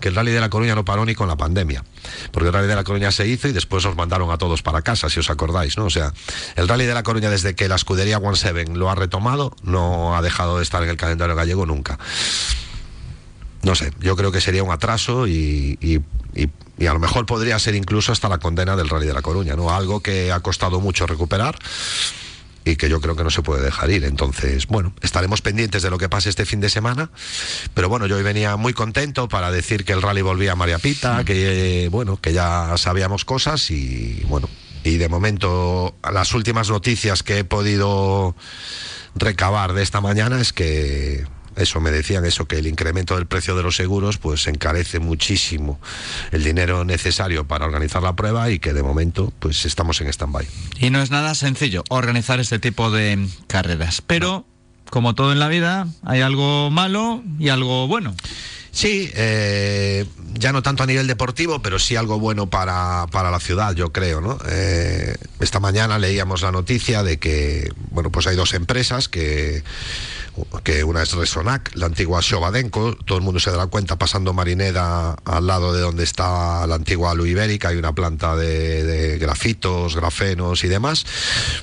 que 0.00 0.08
el 0.08 0.14
Rally 0.14 0.30
de 0.30 0.40
la 0.40 0.48
Coruña 0.48 0.74
no 0.74 0.84
paró 0.84 1.04
ni 1.04 1.14
con 1.14 1.28
la 1.28 1.36
pandemia, 1.36 1.84
porque 2.32 2.48
el 2.48 2.54
Rally 2.54 2.68
de 2.68 2.76
la 2.76 2.84
Coruña 2.84 3.10
se 3.10 3.26
hizo 3.26 3.48
y 3.48 3.52
después 3.52 3.84
os 3.84 3.96
mandaron 3.96 4.30
a 4.30 4.38
todos 4.38 4.62
para 4.62 4.82
casa, 4.82 5.10
si 5.10 5.20
os 5.20 5.28
acordáis, 5.28 5.76
¿no? 5.76 5.86
O 5.86 5.90
sea, 5.90 6.12
el 6.56 6.68
Rally 6.68 6.86
de 6.86 6.94
la 6.94 7.02
Coruña 7.02 7.28
desde 7.28 7.54
que 7.54 7.68
la 7.68 7.74
escudería 7.74 8.18
One 8.18 8.36
Seven 8.36 8.78
lo 8.78 8.90
ha 8.90 8.94
retomado, 8.94 9.54
no 9.62 10.16
ha 10.16 10.22
dejado 10.22 10.58
de 10.58 10.62
estar 10.62 10.82
en 10.82 10.88
el 10.88 10.96
calendario 10.96 11.34
gallego 11.34 11.66
nunca 11.66 11.98
no 13.62 13.74
sé, 13.74 13.92
yo 14.00 14.16
creo 14.16 14.32
que 14.32 14.40
sería 14.40 14.62
un 14.62 14.70
atraso 14.70 15.26
y, 15.26 15.78
y, 15.80 16.00
a 16.86 16.94
lo 16.94 16.98
mejor 16.98 17.26
podría 17.26 17.58
ser 17.58 17.74
incluso 17.74 18.10
hasta 18.10 18.28
la 18.28 18.38
condena 18.38 18.74
del 18.74 18.88
Rally 18.88 19.06
de 19.06 19.12
la 19.12 19.20
Coruña, 19.20 19.54
¿no? 19.54 19.70
Algo 19.70 20.00
que 20.00 20.32
ha 20.32 20.40
costado 20.40 20.80
mucho 20.80 21.06
recuperar 21.06 21.58
y 22.64 22.76
que 22.76 22.88
yo 22.88 23.00
creo 23.02 23.16
que 23.16 23.24
no 23.24 23.30
se 23.30 23.42
puede 23.42 23.62
dejar 23.62 23.90
ir. 23.90 24.04
Entonces, 24.04 24.66
bueno, 24.66 24.94
estaremos 25.02 25.42
pendientes 25.42 25.82
de 25.82 25.90
lo 25.90 25.98
que 25.98 26.08
pase 26.08 26.30
este 26.30 26.46
fin 26.46 26.60
de 26.60 26.70
semana. 26.70 27.10
Pero 27.74 27.90
bueno, 27.90 28.06
yo 28.06 28.16
hoy 28.16 28.22
venía 28.22 28.56
muy 28.56 28.72
contento 28.72 29.28
para 29.28 29.50
decir 29.50 29.84
que 29.84 29.92
el 29.92 30.00
rally 30.00 30.22
volvía 30.22 30.52
a 30.52 30.56
María 30.56 30.78
Pita, 30.78 31.24
que 31.24 31.88
bueno, 31.90 32.18
que 32.18 32.32
ya 32.32 32.74
sabíamos 32.78 33.26
cosas 33.26 33.70
y 33.70 34.24
bueno, 34.26 34.48
y 34.84 34.96
de 34.96 35.08
momento 35.08 35.94
las 36.10 36.32
últimas 36.34 36.70
noticias 36.70 37.22
que 37.22 37.40
he 37.40 37.44
podido 37.44 38.34
recabar 39.14 39.72
de 39.72 39.82
esta 39.82 40.00
mañana 40.00 40.40
es 40.40 40.52
que 40.52 41.26
eso 41.60 41.80
me 41.80 41.90
decían 41.90 42.24
eso 42.24 42.46
que 42.46 42.56
el 42.58 42.66
incremento 42.66 43.16
del 43.16 43.26
precio 43.26 43.56
de 43.56 43.62
los 43.62 43.76
seguros 43.76 44.18
pues 44.18 44.46
encarece 44.46 44.98
muchísimo 44.98 45.80
el 46.32 46.44
dinero 46.44 46.84
necesario 46.84 47.46
para 47.46 47.66
organizar 47.66 48.02
la 48.02 48.14
prueba 48.14 48.50
y 48.50 48.58
que 48.58 48.72
de 48.72 48.82
momento 48.82 49.32
pues 49.38 49.64
estamos 49.64 50.00
en 50.00 50.08
stand-by. 50.08 50.46
Y 50.78 50.90
no 50.90 51.02
es 51.02 51.10
nada 51.10 51.34
sencillo 51.34 51.84
organizar 51.88 52.40
este 52.40 52.58
tipo 52.58 52.90
de 52.90 53.26
carreras, 53.46 54.02
pero 54.06 54.44
como 54.90 55.14
todo 55.14 55.32
en 55.32 55.38
la 55.38 55.48
vida 55.48 55.86
hay 56.04 56.20
algo 56.20 56.70
malo 56.70 57.22
y 57.38 57.48
algo 57.48 57.86
bueno. 57.86 58.14
Sí, 58.72 59.10
eh, 59.14 60.06
ya 60.34 60.52
no 60.52 60.62
tanto 60.62 60.84
a 60.84 60.86
nivel 60.86 61.06
deportivo, 61.06 61.60
pero 61.60 61.78
sí 61.78 61.96
algo 61.96 62.20
bueno 62.20 62.48
para, 62.48 63.06
para 63.10 63.30
la 63.30 63.40
ciudad, 63.40 63.74
yo 63.74 63.92
creo, 63.92 64.20
¿no? 64.20 64.38
Eh, 64.48 65.16
esta 65.40 65.58
mañana 65.58 65.98
leíamos 65.98 66.42
la 66.42 66.52
noticia 66.52 67.02
de 67.02 67.18
que, 67.18 67.72
bueno, 67.90 68.10
pues 68.10 68.28
hay 68.28 68.36
dos 68.36 68.54
empresas 68.54 69.08
que 69.08 69.64
que 70.64 70.84
una 70.84 71.02
es 71.02 71.12
Resonac, 71.12 71.74
la 71.74 71.86
antigua 71.86 72.20
Shobadenco, 72.22 72.96
todo 73.04 73.18
el 73.18 73.24
mundo 73.24 73.40
se 73.40 73.50
dará 73.50 73.66
cuenta 73.66 73.96
pasando 73.96 74.32
Marineda 74.32 75.14
al 75.24 75.46
lado 75.46 75.72
de 75.72 75.80
donde 75.80 76.04
está 76.04 76.66
la 76.66 76.74
antigua 76.74 77.14
Luibérica, 77.14 77.68
hay 77.68 77.76
una 77.76 77.94
planta 77.94 78.36
de, 78.36 79.18
grafitos, 79.18 79.96
grafenos 79.96 80.64
y 80.64 80.68
demás. 80.68 81.04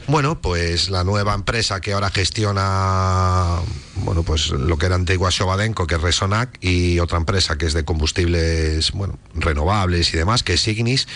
Bueno, 0.07 0.41
pues 0.41 0.89
la 0.89 1.03
nueva 1.03 1.33
empresa 1.33 1.81
que 1.81 1.93
ahora 1.93 2.09
gestiona 2.09 3.59
bueno, 4.03 4.23
pues 4.23 4.49
lo 4.49 4.77
que 4.77 4.85
era 4.85 4.95
antigua 4.95 5.29
Shobadenco, 5.31 5.87
que 5.87 5.95
es 5.95 6.01
Resonac, 6.01 6.57
y 6.61 6.99
otra 6.99 7.17
empresa 7.17 7.57
que 7.57 7.65
es 7.65 7.73
de 7.73 7.85
combustibles, 7.85 8.91
bueno, 8.91 9.17
renovables 9.33 10.13
y 10.13 10.17
demás, 10.17 10.43
que 10.43 10.53
es 10.53 10.67
Ignis, 10.67 11.07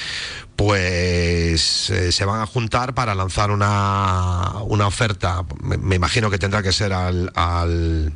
pues 0.55 1.89
eh, 1.89 2.11
se 2.11 2.25
van 2.25 2.39
a 2.39 2.45
juntar 2.45 2.93
para 2.93 3.15
lanzar 3.15 3.49
una, 3.49 4.53
una 4.63 4.85
oferta, 4.85 5.43
me, 5.59 5.95
imagino 5.95 6.29
que 6.29 6.37
tendrá 6.37 6.61
que 6.61 6.71
ser 6.71 6.93
al, 6.93 7.31
al, 7.35 8.13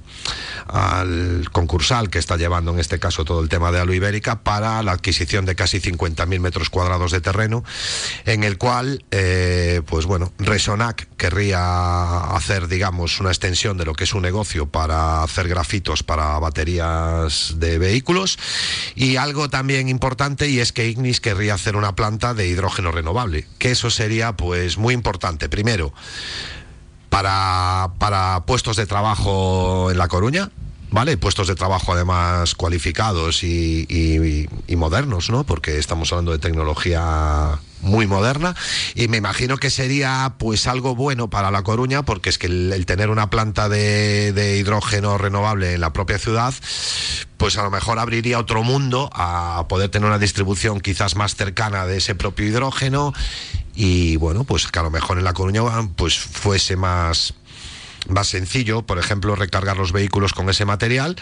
concursal 1.51 2.11
que 2.11 2.19
está 2.19 2.37
llevando 2.37 2.71
en 2.71 2.79
este 2.79 2.99
caso 2.99 3.25
todo 3.25 3.41
el 3.41 3.49
tema 3.49 3.71
de 3.71 3.79
Alu 3.79 3.93
Ibérica 3.93 4.43
para 4.43 4.83
la 4.83 4.91
adquisición 4.91 5.45
de 5.45 5.55
casi 5.55 5.79
50.000 5.79 6.39
metros 6.39 6.69
cuadrados 6.69 7.11
de 7.11 7.19
terreno, 7.19 7.63
en 8.25 8.43
el 8.43 8.59
cual, 8.59 9.03
eh, 9.09 9.81
pues 9.87 10.05
bueno, 10.05 10.31
Resonac 10.37 11.07
querría 11.17 12.19
hacer, 12.35 12.67
digamos, 12.67 13.19
una 13.19 13.29
extensión 13.29 13.77
de 13.77 13.85
lo 13.85 13.95
que 13.95 14.03
es 14.03 14.13
un 14.13 14.21
negocio 14.21 14.54
para 14.63 15.23
hacer 15.23 15.49
grafitos 15.49 16.03
para 16.03 16.39
baterías 16.39 17.55
de 17.57 17.77
vehículos 17.77 18.39
y 18.95 19.17
algo 19.17 19.49
también 19.49 19.89
importante 19.89 20.47
y 20.47 20.59
es 20.59 20.71
que 20.71 20.87
Ignis 20.87 21.19
querría 21.19 21.53
hacer 21.53 21.75
una 21.75 21.95
planta 21.95 22.33
de 22.33 22.47
hidrógeno 22.47 22.91
renovable, 22.91 23.47
que 23.59 23.71
eso 23.71 23.89
sería 23.89 24.37
pues 24.37 24.77
muy 24.77 24.93
importante. 24.93 25.49
Primero, 25.49 25.93
para, 27.09 27.91
para 27.99 28.45
puestos 28.45 28.77
de 28.77 28.85
trabajo 28.85 29.91
en 29.91 29.97
La 29.97 30.07
Coruña, 30.07 30.49
¿vale? 30.95 31.17
Puestos 31.17 31.49
de 31.49 31.55
trabajo 31.55 31.91
además 31.91 32.55
cualificados 32.55 33.43
y, 33.43 34.47
modernos, 34.77 35.29
¿no? 35.29 35.43
Porque 35.43 35.77
estamos 35.77 36.09
hablando 36.13 36.31
de 36.31 36.39
tecnología 36.39 37.59
muy 37.81 38.07
moderna 38.07 38.55
y 38.95 39.09
me 39.09 39.17
imagino 39.17 39.57
que 39.57 39.69
sería 39.69 40.35
pues 40.39 40.67
algo 40.67 40.95
bueno 40.95 41.29
para 41.29 41.51
La 41.51 41.63
Coruña 41.63 42.03
porque 42.03 42.29
es 42.29 42.37
que 42.37 42.47
el, 42.47 42.71
el 42.71 42.85
tener 42.85 43.09
una 43.09 43.29
planta 43.29 43.67
de, 43.67 44.31
de 44.31 44.57
hidrógeno 44.57 45.17
renovable 45.17 45.73
en 45.73 45.81
la 45.81 45.91
propia 45.91 46.17
ciudad 46.17 46.53
pues 47.37 47.57
a 47.57 47.63
lo 47.63 47.69
mejor 47.69 47.99
abriría 47.99 48.39
otro 48.39 48.63
mundo 48.63 49.09
a 49.13 49.65
poder 49.67 49.89
tener 49.89 50.07
una 50.07 50.17
distribución 50.17 50.79
quizás 50.79 51.15
más 51.15 51.35
cercana 51.35 51.85
de 51.85 51.97
ese 51.97 52.15
propio 52.15 52.47
hidrógeno 52.47 53.13
y 53.75 54.15
bueno 54.15 54.45
pues 54.45 54.67
que 54.67 54.79
a 54.79 54.83
lo 54.83 54.89
mejor 54.89 55.19
en 55.19 55.25
La 55.25 55.33
Coruña 55.33 55.61
pues 55.95 56.17
fuese 56.17 56.77
más 56.77 57.35
más 58.07 58.27
sencillo, 58.27 58.83
por 58.83 58.99
ejemplo, 58.99 59.35
recargar 59.35 59.77
los 59.77 59.91
vehículos 59.91 60.33
con 60.33 60.49
ese 60.49 60.65
material 60.65 61.15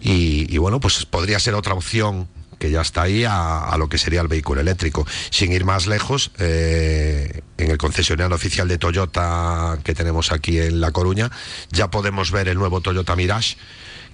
y, 0.00 0.56
bueno, 0.58 0.80
pues 0.80 1.04
podría 1.06 1.38
ser 1.40 1.54
otra 1.54 1.74
opción 1.74 2.28
que 2.58 2.70
ya 2.70 2.80
está 2.80 3.02
ahí 3.02 3.24
a, 3.28 3.74
lo 3.78 3.88
que 3.88 3.98
sería 3.98 4.20
el 4.20 4.28
vehículo 4.28 4.60
eléctrico. 4.60 5.06
Sin 5.30 5.52
ir 5.52 5.64
más 5.64 5.86
lejos, 5.86 6.30
eh, 6.38 7.42
en 7.58 7.70
el 7.70 7.76
concesionario 7.76 8.34
oficial 8.34 8.68
de 8.68 8.78
Toyota 8.78 9.78
que 9.84 9.94
tenemos 9.94 10.32
aquí 10.32 10.58
en 10.58 10.80
La 10.80 10.90
Coruña, 10.90 11.30
ya 11.70 11.90
podemos 11.90 12.30
ver 12.30 12.48
el 12.48 12.56
nuevo 12.56 12.80
Toyota 12.80 13.16
Mirage, 13.16 13.56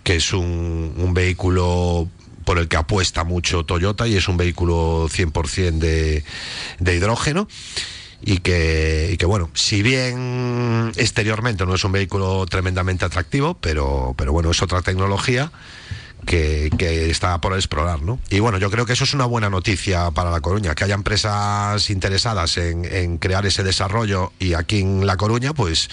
que 0.03 0.17
es 0.17 0.33
un, 0.33 1.13
vehículo 1.15 2.09
por 2.45 2.59
el 2.59 2.69
que 2.69 2.77
apuesta 2.77 3.23
mucho 3.23 3.65
Toyota 3.65 4.09
y 4.09 4.17
es 4.17 4.27
un 4.27 4.37
vehículo 4.37 5.09
100% 5.09 5.79
de, 5.79 6.25
de 6.81 6.95
hidrógeno 6.97 7.47
y 8.25 8.39
que, 8.39 9.11
y 9.13 9.17
que 9.17 9.27
bueno, 9.27 9.51
si 9.55 9.83
bien 9.83 10.93
exteriormente 10.97 11.67
no 11.67 11.75
es 11.75 11.85
un 11.85 11.93
vehículo 11.93 12.47
tremendamente 12.47 13.05
atractivo, 13.05 13.55
pero, 13.61 14.15
pero 14.17 14.33
bueno, 14.33 14.51
es 14.51 14.63
otra 14.63 14.81
tecnología 14.83 15.51
que, 16.25 16.71
que 16.79 17.11
está 17.11 17.41
por 17.41 17.55
explorar, 17.55 18.03
¿no? 18.03 18.21
Y 18.31 18.39
bueno, 18.39 18.59
yo 18.59 18.71
creo 18.71 18.87
que 18.87 18.93
eso 18.93 19.05
es 19.05 19.15
una 19.15 19.25
buena 19.25 19.51
noticia 19.51 20.11
para 20.13 20.31
La 20.31 20.41
Coruña, 20.41 20.75
que 20.75 20.85
haya 20.85 20.95
empresas 20.95 21.91
interesadas 21.91 22.57
en, 22.59 22.85
en 22.85 23.19
crear 23.19 23.45
ese 23.45 23.65
desarrollo 23.65 24.33
y 24.39 24.55
aquí 24.55 24.81
en 24.81 25.07
La 25.07 25.17
Coruña, 25.17 25.53
pues, 25.53 25.91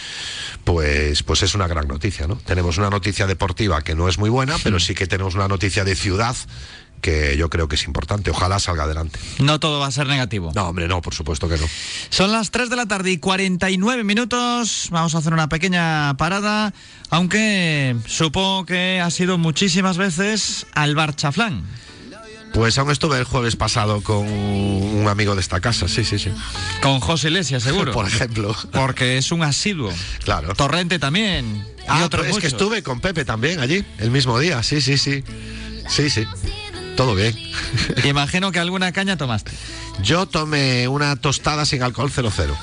pues, 0.64 1.24
pues 1.24 1.44
es 1.44 1.56
una 1.56 1.68
gran 1.68 1.88
noticia, 1.88 2.28
¿no? 2.28 2.36
Tenemos 2.36 2.78
una 2.78 2.90
noticia 2.90 3.26
deportiva 3.26 3.82
que 3.82 3.96
no 3.96 4.08
es 4.08 4.20
muy 4.20 4.30
buena, 4.30 4.56
pero 4.64 4.80
sí 4.80 4.94
que 4.94 5.08
tenemos 5.08 5.36
una 5.36 5.48
noticia 5.48 5.84
de 5.84 5.96
ciudad 5.96 6.36
que 7.00 7.36
yo 7.38 7.50
creo 7.50 7.68
que 7.68 7.76
es 7.76 7.84
importante. 7.86 8.32
Ojalá 8.32 8.60
salga 8.60 8.84
adelante. 8.84 9.20
No 9.40 9.60
todo 9.60 9.80
va 9.80 9.88
a 9.88 9.92
ser 9.92 10.08
negativo. 10.08 10.52
No, 10.56 10.68
hombre, 10.70 10.88
no, 10.88 11.02
por 11.02 11.14
supuesto 11.14 11.48
que 11.50 11.58
no. 11.58 11.66
Son 12.10 12.32
las 12.32 12.52
3 12.52 12.70
de 12.70 12.76
la 12.76 12.86
tarde 12.86 13.12
y 13.12 13.18
49 13.18 14.04
minutos. 14.04 14.88
Vamos 14.92 15.16
a 15.16 15.20
hacer 15.20 15.34
una 15.34 15.50
pequeña 15.50 16.16
parada, 16.18 16.74
aunque 17.10 17.96
supongo 18.08 18.66
que 18.66 19.00
ha 19.02 19.10
sido 19.12 19.38
muchísimas 19.38 19.98
veces 19.98 20.66
al 20.74 20.96
bar 20.96 21.16
Chaflán. 21.16 21.64
Pues 22.54 22.80
aún 22.80 22.90
estuve 22.90 23.20
el 23.20 23.26
jueves 23.26 23.56
pasado 23.56 24.02
con 24.02 24.28
un 24.28 25.08
amigo 25.08 25.36
de 25.36 25.42
esta 25.42 25.60
casa, 25.62 25.88
sí, 25.88 26.04
sí, 26.04 26.18
sí. 26.18 26.32
Con 26.82 27.00
José 27.00 27.28
Iglesias, 27.28 27.62
seguro. 27.62 27.92
Por 27.94 28.08
ejemplo. 28.08 28.56
Porque 28.72 29.20
es 29.20 29.32
un 29.32 29.44
asiduo. 29.44 29.94
Claro. 30.24 30.56
Torrente 30.56 30.98
también. 30.98 31.64
Y 31.78 31.84
Ah, 31.88 32.06
otros 32.06 32.24
pero 32.24 32.36
es 32.36 32.42
que 32.42 32.48
estuve 32.48 32.82
con 32.82 33.02
Pepe 33.02 33.24
también 33.24 33.60
allí, 33.60 33.86
el 34.00 34.10
mismo 34.12 34.40
día, 34.40 34.64
sí, 34.64 34.82
sí, 34.82 34.98
sí. 34.98 35.24
Sí, 35.88 36.10
sí. 36.10 36.26
Todo 37.00 37.16
bien. 37.16 37.34
Imagino 38.04 38.52
que 38.52 38.60
alguna 38.60 38.92
caña 38.92 39.16
tomaste. 39.16 39.54
Yo 40.04 40.26
tomé 40.26 40.90
una 40.90 41.16
tostada 41.16 41.64
sin 41.64 41.82
alcohol 41.82 42.12
00. 42.12 42.58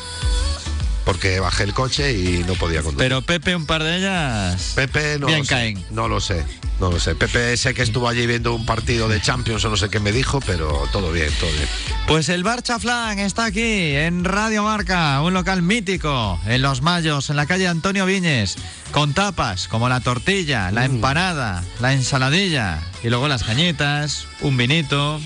Porque 1.07 1.39
bajé 1.41 1.63
el 1.63 1.73
coche 1.73 2.13
y 2.13 2.45
no 2.45 2.55
podía 2.55 2.83
conducir. 2.83 2.99
Pero 2.99 3.23
Pepe, 3.23 3.55
un 3.55 3.65
par 3.65 3.83
de 3.85 3.97
ellas. 3.97 4.73
Pepe 4.75 5.19
no 5.21 5.29
Bien 5.29 5.39
lo 5.39 5.45
sé. 5.45 5.49
caen. 5.51 5.85
No 5.91 6.09
lo 6.09 6.21
sé, 6.21 6.45
no 6.81 6.91
lo 6.91 6.99
sé. 6.99 7.15
Pepe 7.15 7.57
sé 7.57 7.75
que 7.75 7.83
estuvo 7.83 8.09
allí 8.09 8.27
viendo 8.27 8.53
un 8.53 8.67
partido 8.67 9.09
de 9.09 9.21
Champions 9.23 9.65
o 9.65 9.71
no 9.71 9.77
sé 9.77 9.89
qué 9.89 10.01
me 10.01 10.11
dijo, 10.11 10.41
pero 10.45 10.83
todo 10.91 11.13
bien, 11.13 11.31
todo 11.39 11.49
bien. 11.53 11.69
Pues 12.09 12.29
el 12.29 12.43
Bar 12.43 12.61
Chaflán 12.63 13.21
está 13.21 13.45
aquí 13.45 13.95
en 13.95 14.25
Radio 14.25 14.65
Marca, 14.65 15.23
un 15.23 15.33
local 15.33 15.63
mítico 15.63 16.41
en 16.45 16.61
Los 16.61 16.83
Mayos, 16.83 17.31
en 17.31 17.37
la 17.37 17.47
calle 17.47 17.69
Antonio 17.69 18.05
Viñes, 18.05 18.57
con 18.91 19.15
tapas 19.15 19.69
como 19.69 19.89
la 19.89 20.01
tortilla, 20.01 20.73
la 20.73 20.85
empanada, 20.87 21.63
la 21.81 21.93
ensaladilla 21.93 22.81
y 23.05 23.11
luego 23.11 23.29
las 23.29 23.45
cañitas, 23.45 24.27
un 24.41 24.57
vinito 24.57 25.21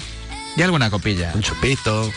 y 0.58 0.62
alguna 0.62 0.90
copilla. 0.90 1.32
Un 1.34 1.40
chupito. 1.42 2.12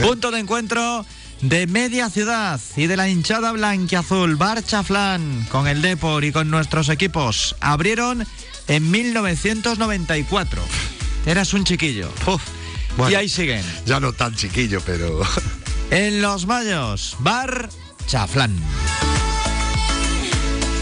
Punto 0.00 0.32
de 0.32 0.40
encuentro 0.40 1.06
de 1.42 1.66
media 1.66 2.08
ciudad 2.08 2.60
y 2.76 2.86
de 2.86 2.96
la 2.96 3.08
hinchada 3.08 3.52
blanquiazul 3.52 4.36
Bar 4.36 4.64
Chaflán 4.64 5.46
con 5.50 5.66
el 5.66 5.82
Depor 5.82 6.24
y 6.24 6.32
con 6.32 6.50
nuestros 6.50 6.88
equipos. 6.88 7.56
Abrieron 7.60 8.24
en 8.68 8.90
1994. 8.90 10.62
Eras 11.26 11.52
un 11.52 11.64
chiquillo. 11.64 12.10
Uf, 12.26 12.42
bueno, 12.96 13.12
Y 13.12 13.14
ahí 13.16 13.28
siguen. 13.28 13.64
Ya 13.84 14.00
no 14.00 14.12
tan 14.12 14.34
chiquillo, 14.34 14.80
pero. 14.86 15.20
En 15.90 16.22
Los 16.22 16.46
Mayos, 16.46 17.16
Bar 17.18 17.68
Chaflán. 18.06 18.56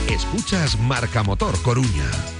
Escuchas 0.09 0.79
Marca 0.79 1.25
Motor 1.25 1.61
Coruña. 1.63 2.40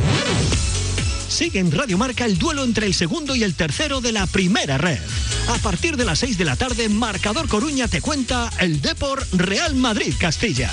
Sigue 1.31 1.59
en 1.59 1.71
Radio 1.71 1.97
Marca 1.97 2.25
el 2.25 2.37
duelo 2.37 2.63
entre 2.65 2.85
el 2.85 2.93
segundo 2.93 3.35
y 3.37 3.43
el 3.43 3.55
tercero 3.55 4.01
de 4.01 4.11
la 4.11 4.27
primera 4.27 4.77
red. 4.77 4.99
A 5.47 5.57
partir 5.59 5.95
de 5.95 6.03
las 6.03 6.19
6 6.19 6.37
de 6.37 6.43
la 6.43 6.57
tarde, 6.57 6.89
Marcador 6.89 7.47
Coruña 7.47 7.87
te 7.87 8.01
cuenta 8.01 8.49
el 8.59 8.81
Depor 8.81 9.25
Real 9.31 9.73
Madrid 9.73 10.13
Castilla. 10.19 10.69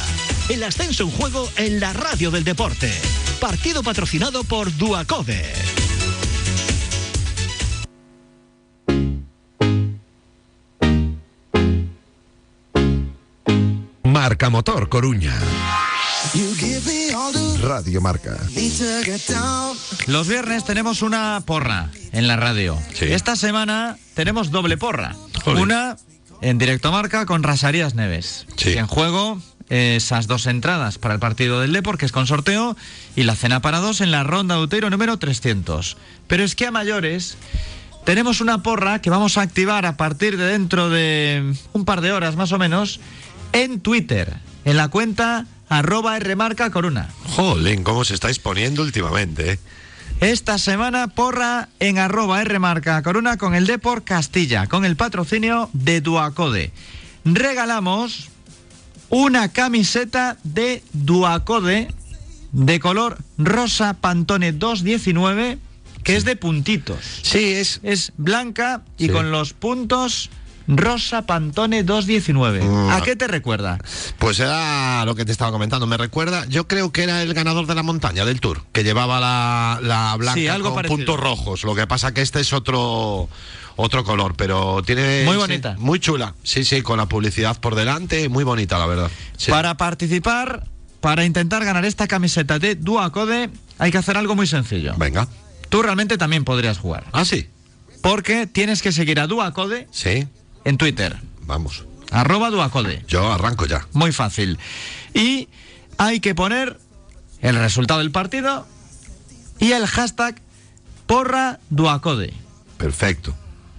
El 0.48 0.64
ascenso 0.64 1.04
en 1.04 1.10
juego 1.12 1.48
en 1.56 1.78
la 1.78 1.92
radio 1.92 2.32
del 2.32 2.42
deporte. 2.42 2.92
Partido 3.40 3.84
patrocinado 3.84 4.42
por 4.42 4.76
Duacode. 4.76 5.44
Marca 14.02 14.50
Motor 14.50 14.88
Coruña. 14.88 15.38
Radio 17.62 18.00
Marca. 18.00 18.36
Los 20.06 20.28
viernes 20.28 20.64
tenemos 20.64 21.02
una 21.02 21.42
porra 21.46 21.90
en 22.12 22.26
la 22.26 22.36
radio. 22.36 22.78
Sí. 22.92 23.06
Esta 23.06 23.36
semana 23.36 23.96
tenemos 24.14 24.50
doble 24.50 24.76
porra. 24.76 25.14
Una 25.46 25.96
en 26.40 26.58
directo 26.58 26.92
marca 26.92 27.24
con 27.24 27.42
Rasarías 27.42 27.94
Neves. 27.94 28.46
Sí. 28.56 28.70
Y 28.70 28.78
en 28.78 28.86
juego 28.86 29.40
esas 29.68 30.26
dos 30.26 30.46
entradas 30.46 30.98
para 30.98 31.14
el 31.14 31.20
partido 31.20 31.60
del 31.60 31.72
Depor, 31.72 31.98
que 31.98 32.06
es 32.06 32.12
con 32.12 32.26
sorteo, 32.26 32.76
y 33.14 33.22
la 33.22 33.36
cena 33.36 33.60
para 33.60 33.78
dos 33.78 34.00
en 34.00 34.10
la 34.10 34.24
ronda 34.24 34.56
de 34.56 34.62
Uteiro 34.62 34.90
número 34.90 35.18
300. 35.18 35.96
Pero 36.26 36.44
es 36.44 36.54
que 36.54 36.66
a 36.66 36.70
mayores 36.70 37.36
tenemos 38.04 38.40
una 38.40 38.62
porra 38.62 39.00
que 39.00 39.10
vamos 39.10 39.38
a 39.38 39.42
activar 39.42 39.86
a 39.86 39.96
partir 39.96 40.36
de 40.36 40.46
dentro 40.46 40.90
de 40.90 41.54
un 41.72 41.84
par 41.84 42.00
de 42.00 42.12
horas 42.12 42.36
más 42.36 42.52
o 42.52 42.58
menos 42.58 43.00
en 43.52 43.80
Twitter, 43.80 44.36
en 44.64 44.76
la 44.76 44.88
cuenta 44.88 45.46
arroba 45.68 46.18
rmarca 46.18 46.70
coruna. 46.70 47.08
Jolín, 47.36 47.82
cómo 47.84 48.04
se 48.04 48.14
estáis 48.14 48.38
poniendo 48.38 48.82
últimamente, 48.82 49.52
¿eh? 49.52 49.58
Esta 50.20 50.58
semana 50.58 51.08
porra 51.08 51.68
en 51.78 51.98
arroba 51.98 52.42
rmarca 52.42 53.00
coruna 53.02 53.36
con 53.36 53.54
el 53.54 53.66
Depor 53.66 54.02
Castilla, 54.02 54.66
con 54.66 54.84
el 54.84 54.96
patrocinio 54.96 55.70
de 55.72 56.00
Duacode. 56.00 56.72
Regalamos 57.24 58.28
una 59.10 59.52
camiseta 59.52 60.36
de 60.42 60.82
Duacode 60.92 61.88
de 62.52 62.80
color 62.80 63.18
rosa 63.36 63.94
Pantone 63.94 64.52
219 64.52 65.58
que 66.02 66.16
es 66.16 66.24
de 66.24 66.36
puntitos. 66.36 66.98
Sí, 67.22 67.52
es. 67.52 67.80
Es 67.82 68.12
blanca 68.16 68.82
y 68.96 69.06
Sí. 69.06 69.12
con 69.12 69.30
los 69.30 69.52
puntos 69.52 70.30
rosa 70.68 71.22
Pantone 71.22 71.82
219. 71.82 72.62
Mm. 72.62 72.90
¿A 72.90 73.00
qué 73.02 73.16
te 73.16 73.26
recuerda? 73.26 73.78
Pues 74.18 74.38
era 74.40 75.04
lo 75.06 75.14
que 75.14 75.24
te 75.24 75.32
estaba 75.32 75.50
comentando. 75.50 75.86
Me 75.86 75.96
recuerda, 75.96 76.44
yo 76.46 76.68
creo 76.68 76.92
que 76.92 77.02
era 77.04 77.22
el 77.22 77.34
ganador 77.34 77.66
de 77.66 77.74
la 77.74 77.82
montaña 77.82 78.24
del 78.24 78.40
Tour, 78.40 78.62
que 78.72 78.84
llevaba 78.84 79.18
la, 79.20 79.80
la 79.82 80.14
blanca 80.16 80.38
Sí, 80.40 80.46
algo 80.48 80.68
con 80.68 80.76
parecido. 80.76 80.96
puntos 80.96 81.20
rojos. 81.20 81.64
Lo 81.64 81.74
que 81.74 81.86
pasa 81.86 82.12
que 82.14 82.20
este 82.22 82.40
es 82.40 82.52
otro 82.52 83.28
otro 83.80 84.02
color, 84.04 84.34
pero 84.36 84.82
tiene 84.82 85.22
Muy 85.24 85.34
sí, 85.34 85.38
bonita. 85.40 85.76
muy 85.78 86.00
chula. 86.00 86.34
Sí, 86.42 86.64
sí, 86.64 86.82
con 86.82 86.98
la 86.98 87.06
publicidad 87.06 87.58
por 87.60 87.74
delante, 87.76 88.28
muy 88.28 88.42
bonita 88.44 88.76
la 88.78 88.86
verdad. 88.86 89.10
Sí. 89.36 89.50
Para 89.52 89.76
participar, 89.76 90.64
para 91.00 91.24
intentar 91.24 91.64
ganar 91.64 91.84
esta 91.84 92.08
camiseta 92.08 92.58
de 92.58 92.74
Duacode, 92.74 93.50
hay 93.78 93.90
que 93.92 93.98
hacer 93.98 94.16
algo 94.16 94.34
muy 94.34 94.46
sencillo. 94.48 94.94
Venga. 94.96 95.28
tú 95.68 95.80
realmente 95.82 96.18
también 96.18 96.44
podrías 96.44 96.76
jugar. 96.78 97.04
Ah, 97.12 97.24
sí. 97.24 97.48
Porque 98.02 98.46
tienes 98.48 98.82
que 98.82 98.90
seguir 98.90 99.20
a 99.20 99.26
Duacode 99.28 99.86
Sí. 99.92 100.26
En 100.68 100.76
Twitter. 100.76 101.16
Vamos. 101.46 101.84
Arroba 102.10 102.50
Duacode. 102.50 103.02
Yo 103.08 103.32
arranco 103.32 103.66
ya. 103.66 103.86
Muy 103.92 104.12
fácil. 104.12 104.58
Y 105.14 105.48
hay 105.96 106.20
que 106.20 106.34
poner 106.34 106.78
el 107.40 107.56
resultado 107.56 108.00
del 108.00 108.10
partido 108.10 108.66
y 109.58 109.72
el 109.72 109.86
hashtag 109.86 110.40
porra 111.06 111.58
Duacode. 111.70 112.34
Perfecto. 112.76 113.34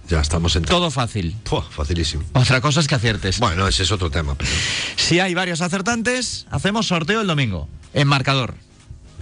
Ya 0.08 0.20
estamos 0.20 0.56
en 0.56 0.64
Todo 0.64 0.90
fácil. 0.90 1.36
Puah, 1.44 1.62
facilísimo. 1.62 2.24
Otra 2.32 2.60
cosa 2.60 2.80
es 2.80 2.88
que 2.88 2.96
aciertes. 2.96 3.38
Bueno, 3.38 3.68
ese 3.68 3.84
es 3.84 3.92
otro 3.92 4.10
tema. 4.10 4.34
Pero... 4.34 4.50
Si 4.96 5.20
hay 5.20 5.34
varios 5.34 5.60
acertantes, 5.60 6.48
hacemos 6.50 6.88
sorteo 6.88 7.20
el 7.20 7.28
domingo. 7.28 7.68
En 7.94 8.08
marcador. 8.08 8.56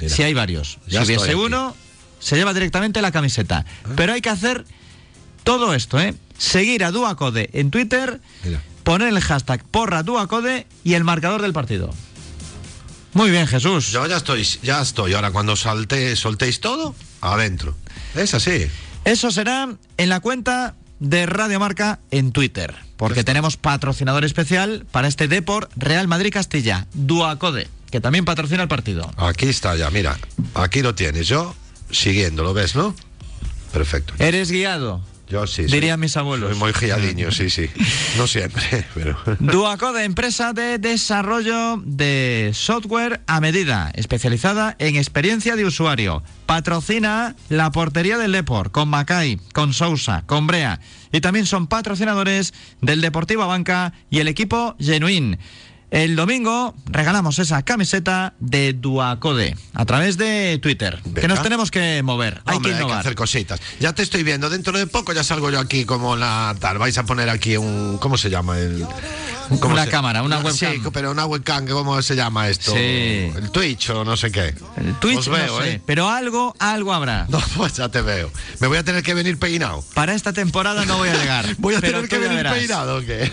Mira. 0.01 0.15
Si 0.15 0.23
hay 0.23 0.33
varios. 0.33 0.79
Ya 0.87 1.05
si 1.05 1.09
hubiese 1.09 1.35
uno, 1.35 1.77
se 2.19 2.37
lleva 2.37 2.55
directamente 2.55 3.03
la 3.03 3.13
camiseta. 3.13 3.67
Pero 3.97 4.15
hay 4.15 4.23
que 4.23 4.31
hacer 4.31 4.65
todo 5.45 5.75
esto, 5.75 6.01
¿eh? 6.01 6.15
Seguir 6.39 6.85
a 6.85 6.91
Duacode 6.93 7.51
en 7.53 7.71
Twitter, 7.71 8.21
Mira. 8.45 8.63
poner 8.85 9.09
el 9.09 9.21
hashtag 9.21 9.63
porra 9.65 10.03
Duacode 10.03 10.67
y 10.85 10.95
el 10.95 11.05
marcador 11.05 11.43
del 11.43 11.53
partido. 11.53 11.93
Muy 13.15 13.31
bien, 13.31 13.47
Jesús. 13.47 13.91
Yo 13.91 14.07
ya 14.07 14.17
estoy, 14.19 14.45
ya 14.63 14.81
estoy. 14.81 15.15
Ahora, 15.15 15.31
cuando 15.33 15.57
salte, 15.57 16.15
soltéis 16.15 16.61
todo, 16.61 16.95
adentro. 17.21 17.75
Es 18.15 18.35
así. 18.35 18.67
Eso 19.05 19.31
será 19.31 19.69
en 19.97 20.09
la 20.09 20.21
cuenta 20.21 20.75
de 21.01 21.27
Radio 21.27 21.59
Marca 21.59 21.99
en 22.11 22.33
Twitter, 22.33 22.75
porque 22.97 23.25
tenemos 23.25 23.57
patrocinador 23.57 24.25
especial 24.25 24.87
para 24.91 25.09
este 25.09 25.27
Deport 25.29 25.71
Real 25.77 26.07
Madrid 26.09 26.33
Castilla, 26.33 26.87
Duacode, 26.95 27.69
que 27.91 28.01
también 28.01 28.25
patrocina 28.25 28.63
el 28.63 28.69
partido. 28.69 29.11
Aquí 29.17 29.47
está 29.47 29.75
ya, 29.77 29.91
mira. 29.91 30.19
Aquí 30.55 30.83
lo 30.83 30.95
tienes. 30.95 31.27
Yo 31.27 31.55
siguiendo, 31.91 32.43
¿lo 32.45 32.53
ves, 32.55 32.77
no? 32.77 32.95
Perfecto. 33.73 34.13
Eres 34.19 34.51
guiado. 34.51 35.03
Yo 35.31 35.47
sí. 35.47 35.65
soy- 35.69 35.73
Dirían 35.73 36.01
mis 36.01 36.17
abuelos. 36.17 36.51
Soy 36.51 36.59
muy 36.59 36.73
guiadiño, 36.73 37.31
sí, 37.31 37.51
sí. 37.51 37.69
No 38.17 38.27
siempre, 38.27 38.87
pero. 38.95 39.17
Duacode, 39.41 40.05
empresa 40.05 40.53
de 40.53 40.79
desarrollo 40.79 41.83
de 41.85 42.51
software 42.55 43.21
a 43.27 43.41
medida, 43.41 43.91
especializada 43.95 44.75
en 44.79 44.97
experiencia 44.97 45.55
de 45.57 45.65
usuario. 45.67 46.23
Patrocina 46.47 47.37
la 47.51 47.71
portería 47.73 48.17
del 48.19 48.33
Deport 48.33 48.73
con 48.73 48.89
Macay, 48.89 49.39
con 49.53 49.73
Sousa, 49.75 50.23
con 50.27 50.47
Brea. 50.47 50.81
Y 51.13 51.21
también 51.21 51.47
son 51.47 51.67
patrocinadores 51.67 52.55
del 52.81 53.01
Deportivo 53.01 53.47
Banca 53.47 53.93
y 54.11 54.19
el 54.21 54.29
equipo 54.29 54.77
Genuine. 54.81 55.39
El 55.91 56.17
domingo 56.17 56.75
regalamos 56.87 57.39
esa 57.39 57.63
camiseta 57.63 58.35
de 58.41 58.75
Duacode 58.75 59.57
a 59.73 59.87
través 59.87 60.19
de 60.19 60.59
Twitter. 60.61 61.01
Que 61.15 61.29
nos 61.29 61.43
tenemos 61.43 61.71
que 61.71 62.03
mover. 62.03 62.43
hay 62.45 62.57
Hombre, 62.57 62.73
que 62.73 62.75
hay 62.75 62.79
que 62.81 62.85
innovar. 62.85 63.01
hacer 63.01 63.15
cositas. 63.15 63.59
Ya 63.81 63.95
te 63.95 64.03
estoy 64.03 64.23
viendo. 64.23 64.51
Dentro 64.51 64.77
de 64.77 64.87
poco 64.87 65.15
ya 65.15 65.25
salgo 65.25 65.51
yo 65.51 65.59
aquí 65.59 65.87
como 65.87 66.15
la 66.17 66.55
tal. 66.61 66.77
Vais 66.79 66.97
a 66.99 67.05
poner 67.05 67.31
aquí 67.31 67.57
un. 67.57 67.97
¿Cómo 67.99 68.19
se 68.19 68.29
llama? 68.29 68.59
El, 68.59 68.85
¿cómo 69.61 69.73
Una 69.73 69.85
se- 69.85 69.91
cámara, 69.91 70.23
una 70.23 70.43
Sí, 70.53 70.67
webcam. 70.67 70.93
pero 70.93 71.11
una 71.11 71.25
webcam. 71.25 71.67
¿Cómo 71.67 72.03
se 72.03 72.15
llama 72.17 72.49
esto? 72.51 72.73
Sí. 72.73 73.33
El 73.35 73.51
Twitch 73.51 73.89
o 73.89 74.05
no 74.05 74.15
sé 74.19 74.31
qué. 74.31 74.55
El 74.77 74.95
Twitch, 75.01 75.21
Os 75.21 75.29
no 75.29 75.35
veo, 75.35 75.63
sé, 75.63 75.71
¿eh? 75.73 75.83
pero 75.87 76.11
algo, 76.11 76.55
algo 76.59 76.93
habrá. 76.93 77.27
No, 77.31 77.41
pues 77.57 77.73
ya 77.79 77.89
te 77.89 78.03
veo. 78.03 78.31
Me 78.61 78.67
voy 78.67 78.77
a 78.77 78.85
tener 78.85 79.03
que 79.03 79.15
venir 79.15 79.39
peinado. 79.39 79.83
Para 79.95 80.13
esta 80.15 80.35
temporada 80.35 80.85
no 80.85 80.99
voy 80.99 81.09
a 81.09 81.15
llegar. 81.15 81.47
Voy 81.59 81.75
a 81.77 81.81
tener 81.81 82.09
que 82.11 82.19
venir 82.19 82.37
verás. 82.37 82.53
peinado 82.53 82.99
o 82.99 83.01
qué? 83.01 83.33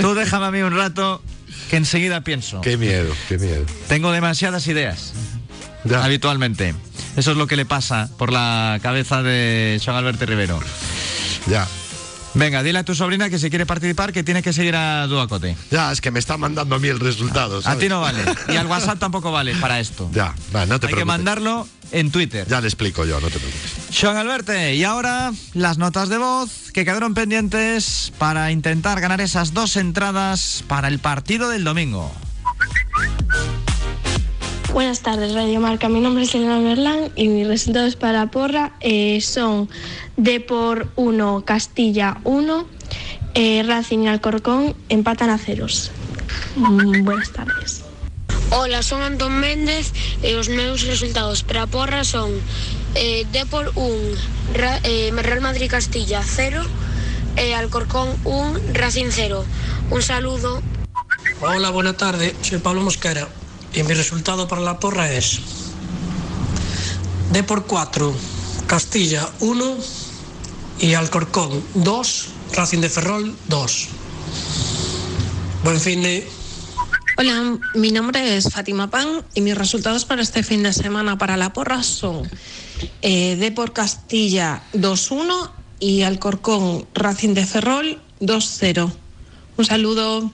Tú 0.00 0.14
déjame 0.14 0.46
a 0.46 0.50
mí 0.52 0.60
un 0.62 0.76
rato 0.76 1.20
que 1.68 1.76
enseguida 1.76 2.22
pienso. 2.22 2.60
qué 2.60 2.76
miedo, 2.76 3.14
qué 3.28 3.38
miedo. 3.38 3.64
Tengo 3.88 4.12
demasiadas 4.12 4.66
ideas 4.68 5.12
Ya. 5.84 6.04
habitualmente. 6.04 6.74
Eso 7.16 7.32
es 7.32 7.36
lo 7.36 7.46
que 7.46 7.56
le 7.56 7.64
pasa 7.66 8.08
por 8.18 8.32
la 8.32 8.78
cabeza 8.82 9.22
de 9.22 9.80
Joan 9.84 9.96
Alberto 9.98 10.26
Rivero. 10.26 10.60
Ya. 11.48 11.66
Venga, 12.34 12.62
dile 12.62 12.78
a 12.78 12.84
tu 12.84 12.94
sobrina 12.94 13.28
que 13.28 13.38
si 13.38 13.50
quiere 13.50 13.66
participar 13.66 14.12
que 14.12 14.22
tiene 14.22 14.42
que 14.42 14.52
seguir 14.52 14.76
a 14.76 15.06
Duacote. 15.08 15.56
Ya, 15.70 15.90
es 15.90 16.00
que 16.00 16.10
me 16.10 16.18
está 16.20 16.36
mandando 16.36 16.76
a 16.76 16.78
mí 16.78 16.88
el 16.88 17.00
resultado. 17.00 17.60
A 17.64 17.76
ti 17.76 17.88
no 17.88 18.00
vale. 18.00 18.20
Y 18.48 18.56
al 18.56 18.66
WhatsApp 18.66 18.98
tampoco 19.00 19.32
vale 19.32 19.54
para 19.56 19.80
esto. 19.80 20.08
Ya, 20.12 20.34
va, 20.54 20.64
no 20.66 20.78
te 20.78 20.86
Hay 20.86 20.90
que 20.90 20.96
preocupes. 20.96 21.06
mandarlo 21.06 21.66
en 21.90 22.10
Twitter. 22.12 22.46
Ya 22.48 22.60
le 22.60 22.68
explico 22.68 23.04
yo, 23.04 23.20
no 23.20 23.28
te 23.28 23.38
preocupes. 23.38 23.72
Joan 24.00 24.16
Alberto, 24.16 24.52
y 24.54 24.84
ahora 24.84 25.32
las 25.54 25.78
notas 25.78 26.08
de 26.08 26.18
voz 26.18 26.70
que 26.72 26.84
quedaron 26.84 27.14
pendientes 27.14 28.12
para 28.18 28.52
intentar 28.52 29.00
ganar 29.00 29.20
esas 29.20 29.52
dos 29.52 29.76
entradas 29.76 30.62
para 30.68 30.86
el 30.86 31.00
partido 31.00 31.48
del 31.48 31.64
domingo. 31.64 32.12
Buenas 34.72 35.00
tardes, 35.00 35.34
Radio 35.34 35.58
Marca. 35.58 35.88
Mi 35.88 36.00
nombre 36.00 36.22
es 36.22 36.32
Elena 36.32 36.58
Merlán 36.60 37.10
y 37.16 37.26
mis 37.26 37.46
resultados 37.46 37.96
para 37.96 38.12
la 38.12 38.26
porra 38.30 38.72
eh, 38.80 39.20
son 39.20 39.68
Depor 40.16 40.88
1, 40.94 41.44
Castilla 41.44 42.18
1, 42.22 42.66
eh, 43.34 43.64
Racing 43.66 43.98
y 43.98 44.08
Alcorcón 44.08 44.76
empatan 44.88 45.30
a 45.30 45.38
ceros. 45.38 45.90
Mm, 46.54 47.04
buenas 47.04 47.32
tardes. 47.32 47.82
Hola, 48.50 48.84
son 48.84 49.02
Antón 49.02 49.40
Méndez 49.40 49.92
e 50.22 50.38
os 50.38 50.48
meus 50.48 50.86
resultados 50.86 51.42
para 51.42 51.62
a 51.62 51.66
porra 51.66 52.04
son 52.06 52.30
eh, 52.94 53.26
Depor 53.32 53.72
1, 53.74 54.54
Ra, 54.54 54.78
eh, 54.84 55.10
Real 55.10 55.40
Madrid 55.40 55.68
Castilla 55.68 56.22
0 56.22 56.62
e 57.34 57.54
Alcorcón 57.58 58.14
1, 58.22 58.74
Racing 58.74 59.10
0. 59.10 59.44
Un 59.90 60.02
saludo. 60.02 60.62
Hola, 61.42 61.70
buena 61.70 61.94
tarde. 61.94 62.36
Soy 62.42 62.58
Pablo 62.58 62.82
Mosquera 62.82 63.26
y 63.74 63.82
mi 63.82 63.94
resultado 63.94 64.48
para 64.48 64.62
la 64.62 64.78
porra 64.78 65.12
es 65.12 65.40
D 67.32 67.42
por 67.44 67.66
4, 67.66 68.12
Castilla 68.66 69.28
1 69.40 69.76
y 70.80 70.94
Alcorcón 70.94 71.62
2, 71.74 72.28
Racing 72.52 72.80
de 72.80 72.88
Ferrol 72.88 73.36
2. 73.48 73.88
Buen 75.62 75.80
fin 75.80 76.02
de... 76.02 76.28
Hola, 77.16 77.58
mi 77.74 77.92
nombre 77.92 78.36
es 78.36 78.50
Fátima 78.50 78.90
Pan 78.90 79.24
y 79.34 79.42
mis 79.42 79.56
resultados 79.56 80.04
para 80.04 80.22
este 80.22 80.42
fin 80.42 80.62
de 80.62 80.72
semana 80.72 81.18
para 81.18 81.36
la 81.36 81.52
porra 81.52 81.82
son 81.82 82.28
eh, 83.02 83.36
D 83.36 83.52
por 83.52 83.72
Castilla 83.72 84.62
2-1 84.72 85.50
y 85.78 86.02
Alcorcón 86.02 86.86
Racing 86.94 87.34
de 87.34 87.46
Ferrol 87.46 88.00
2-0. 88.20 88.90
Un 89.58 89.64
saludo. 89.64 90.32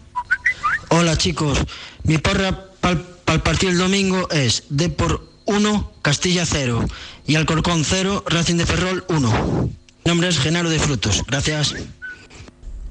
Hola 0.91 1.19
chicos, 1.19 1.59
mi 2.05 2.19
porra 2.19 2.67
para 2.81 3.16
el 3.35 3.43
partido 3.43 3.73
el 3.73 3.79
domingo 3.79 4.29
es 4.31 4.65
D 4.69 4.89
por 4.89 5.29
1, 5.47 5.93
Castilla 6.03 6.45
0 6.47 6.87
y 7.27 7.37
Alcorcón 7.37 7.85
0, 7.85 8.25
Racing 8.27 8.57
de 8.57 8.67
Ferrol 8.67 9.05
1. 9.09 9.71
Mi 10.05 10.09
nombre 10.09 10.29
es 10.29 10.39
Genaro 10.39 10.71
de 10.71 10.79
Frutos, 10.79 11.25
gracias. 11.27 11.75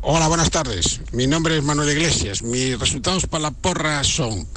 Hola, 0.01 0.27
buenas 0.27 0.51
tardes. 0.51 1.01
Mi 1.13 1.25
nombre 1.25 1.57
es 1.57 1.63
Manuel 1.63 1.89
Iglesias. 1.89 2.43
Mis 2.43 2.79
resultados 2.79 3.25
para 3.25 3.43
la 3.43 3.51
porra 3.51 4.03
son 4.03 4.47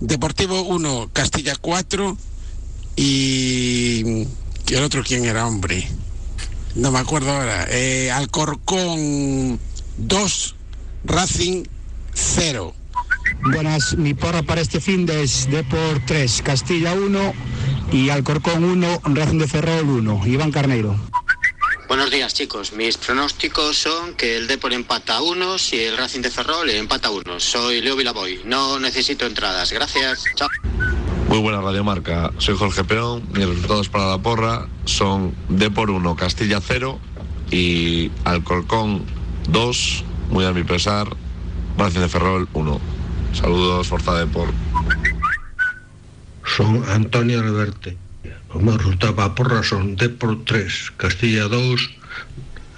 Deportivo 0.00 0.62
1, 0.62 1.10
Castilla 1.12 1.54
4 1.60 2.16
y... 2.96 4.26
¿Y 4.68 4.74
el 4.74 4.84
otro 4.84 5.02
quién 5.04 5.26
era, 5.26 5.46
hombre? 5.46 5.86
No 6.74 6.90
me 6.90 6.98
acuerdo 6.98 7.30
ahora. 7.30 7.66
Eh, 7.68 8.10
Alcorcón 8.10 9.60
2, 9.98 10.54
Racing 11.04 11.64
0. 12.14 12.74
Buenas, 13.44 13.96
mi 13.96 14.14
porra 14.14 14.42
para 14.42 14.60
este 14.60 14.80
fin 14.80 15.04
de 15.04 15.24
es 15.24 15.50
Depor 15.50 16.00
3, 16.06 16.42
Castilla 16.42 16.94
1 16.94 17.32
y 17.90 18.08
Alcorcón 18.08 18.62
1, 18.62 19.00
Racing 19.04 19.38
de 19.38 19.48
Ferrol 19.48 19.88
1. 19.88 20.26
Iván 20.26 20.52
Carneiro. 20.52 20.94
Buenos 21.88 22.12
días 22.12 22.34
chicos, 22.34 22.72
mis 22.72 22.96
pronósticos 22.96 23.76
son 23.76 24.14
que 24.14 24.36
el 24.36 24.46
Depor 24.46 24.72
empata 24.72 25.16
a 25.16 25.22
unos 25.22 25.72
y 25.72 25.80
el 25.80 25.96
Racing 25.96 26.20
de 26.20 26.30
Ferrol 26.30 26.70
empata 26.70 27.08
a 27.08 27.10
unos. 27.10 27.42
Soy 27.42 27.80
Leo 27.80 27.96
Vilaboy, 27.96 28.42
no 28.44 28.78
necesito 28.78 29.26
entradas, 29.26 29.72
gracias, 29.72 30.24
chao. 30.36 30.48
Muy 31.28 31.38
buena 31.38 31.60
radiomarca, 31.60 32.32
soy 32.38 32.56
Jorge 32.56 32.84
Peón, 32.84 33.24
mis 33.32 33.46
resultados 33.46 33.88
para 33.88 34.06
la 34.06 34.18
porra 34.18 34.68
son 34.84 35.34
D 35.48 35.68
por 35.68 35.90
1, 35.90 36.14
Castilla 36.14 36.60
0 36.64 37.00
y 37.50 38.12
Alcorcón 38.24 39.04
2, 39.48 40.04
muy 40.30 40.44
a 40.44 40.52
mi 40.52 40.62
pesar, 40.62 41.08
Racing 41.76 42.00
de 42.00 42.08
Ferrol 42.08 42.48
1. 42.52 43.01
Saludos, 43.32 43.88
Forza 43.88 44.14
Depor. 44.14 44.52
Son 46.44 46.84
Antonio 46.88 47.42
Reverte. 47.42 47.96
Os 48.52 48.62
meus 48.62 48.76
resultados 48.76 49.16
para 49.16 49.32
a 49.32 49.34
porra 49.34 49.62
son 49.64 49.96
D 49.96 50.10
por 50.10 50.44
3, 50.44 50.92
Castilla 50.96 51.48
2, 51.48 51.90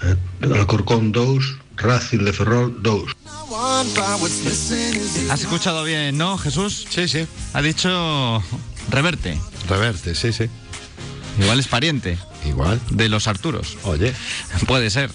eh, 0.03 0.15
Alcorcón 0.55 1.11
2, 1.11 1.57
Racing 1.75 2.23
de 2.23 2.31
Ferrol 2.31 2.79
2. 2.81 3.11
Has 5.29 5.41
escuchado 5.41 5.83
bien, 5.83 6.17
¿no, 6.17 6.37
Jesús? 6.37 6.87
Sí, 6.89 7.07
sí. 7.07 7.27
Ha 7.53 7.61
dicho 7.61 8.41
reverte. 8.89 9.37
Reverte, 9.67 10.15
sí, 10.15 10.31
sí. 10.31 10.49
Igual 11.39 11.59
es 11.59 11.67
pariente. 11.67 12.17
Igual. 12.45 12.79
De 12.89 13.09
los 13.09 13.27
Arturos. 13.27 13.77
Oye. 13.83 14.13
Puede 14.67 14.89
ser. 14.89 15.11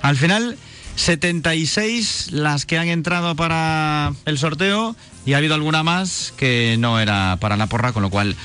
Al 0.00 0.16
final, 0.16 0.56
76 0.98 2.32
las 2.32 2.66
que 2.66 2.76
han 2.76 2.88
entrado 2.88 3.36
para 3.36 4.12
el 4.24 4.38
sorteo 4.38 4.96
y 5.24 5.34
ha 5.34 5.38
habido 5.38 5.54
alguna 5.54 5.82
más 5.82 6.34
que 6.36 6.76
no 6.78 6.98
era 7.00 7.36
para 7.40 7.56
la 7.56 7.66
porra, 7.68 7.92
con 7.92 8.02
lo 8.02 8.10
cual 8.10 8.36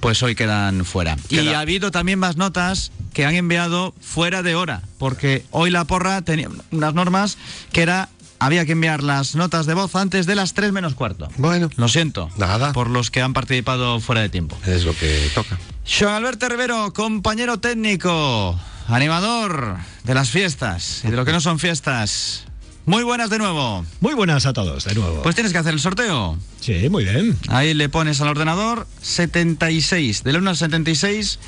pues 0.00 0.22
hoy 0.22 0.34
quedan 0.34 0.84
fuera. 0.84 1.16
Y 1.28 1.38
ha 1.48 1.60
habido 1.60 1.90
también 1.90 2.18
más 2.18 2.36
notas 2.36 2.90
que 3.12 3.26
han 3.26 3.34
enviado 3.34 3.94
fuera 4.00 4.42
de 4.42 4.54
hora, 4.54 4.82
porque 4.98 5.44
hoy 5.50 5.70
la 5.70 5.84
porra 5.84 6.22
tenía 6.22 6.48
unas 6.70 6.94
normas 6.94 7.38
que 7.72 7.82
era 7.82 8.08
había 8.40 8.64
que 8.64 8.72
enviar 8.72 9.02
las 9.02 9.36
notas 9.36 9.66
de 9.66 9.74
voz 9.74 9.94
antes 9.94 10.26
de 10.26 10.34
las 10.34 10.54
3 10.54 10.72
menos 10.72 10.94
cuarto. 10.94 11.28
Bueno, 11.36 11.68
Lo 11.76 11.88
siento. 11.88 12.30
Nada. 12.38 12.72
Por 12.72 12.88
los 12.88 13.10
que 13.10 13.20
han 13.20 13.34
participado 13.34 14.00
fuera 14.00 14.22
de 14.22 14.30
tiempo. 14.30 14.56
es 14.66 14.84
lo 14.84 14.96
que 14.96 15.30
toca. 15.34 15.58
Joan 15.86 16.14
Alberto 16.14 16.48
Rivero, 16.48 16.92
compañero 16.94 17.60
técnico, 17.60 18.58
animador 18.92 19.76
de 20.04 20.14
las 20.14 20.30
fiestas 20.30 21.02
y 21.04 21.10
de 21.10 21.16
lo 21.16 21.24
que 21.24 21.32
no 21.32 21.40
son 21.40 21.58
fiestas. 21.58 22.44
Muy 22.86 23.02
buenas 23.04 23.30
de 23.30 23.38
nuevo. 23.38 23.84
Muy 24.00 24.14
buenas 24.14 24.46
a 24.46 24.52
todos, 24.52 24.84
de 24.84 24.94
nuevo. 24.94 25.22
Pues 25.22 25.34
tienes 25.34 25.52
que 25.52 25.58
hacer 25.58 25.74
el 25.74 25.80
sorteo. 25.80 26.38
sí, 26.60 26.88
muy 26.88 27.04
bien. 27.04 27.36
Ahí 27.48 27.74
le 27.74 27.88
pones 27.88 28.20
al 28.20 28.28
ordenador 28.28 28.86
76, 29.02 30.24
del 30.24 30.36
1 30.38 30.50
al 30.50 30.56
76. 30.56 31.38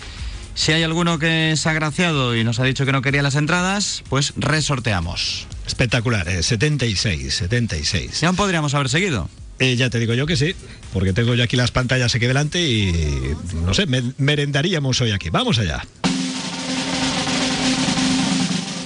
Si 0.55 0.71
hay 0.73 0.83
alguno 0.83 1.19
que 1.19 1.53
es 1.53 1.67
agraciado 1.67 2.37
y 2.37 2.45
nos 2.45 2.61
ha 2.61 2.65
dicho 2.65 2.85
que 2.85 2.93
no 2.93 3.01
quería 3.01 3.23
las 3.23 3.35
entradas, 3.37 4.05
pues 4.11 4.35
resorteamos. 4.37 5.47
Espectacular, 5.67 6.29
eh, 6.29 6.43
76, 6.43 7.35
76. 7.35 8.21
Ya 8.21 8.33
podríamos 8.35 8.75
haber 8.75 8.91
seguido. 8.91 9.31
Eh, 9.59 9.77
ya 9.77 9.89
te 9.91 9.99
digo 9.99 10.13
yo 10.15 10.27
que 10.27 10.37
sí, 10.37 10.55
porque 10.93 11.13
tengo 11.15 11.35
yo 11.35 11.45
aquí 11.45 11.57
las 11.57 11.71
pantallas 11.71 12.15
aquí 12.15 12.27
delante 12.27 12.61
y 12.69 13.35
no 13.65 13.73
sé, 13.73 13.87
me- 13.87 14.13
merendaríamos 14.19 15.01
hoy 15.01 15.13
aquí. 15.13 15.31
Vamos 15.31 15.59
allá. 15.59 15.85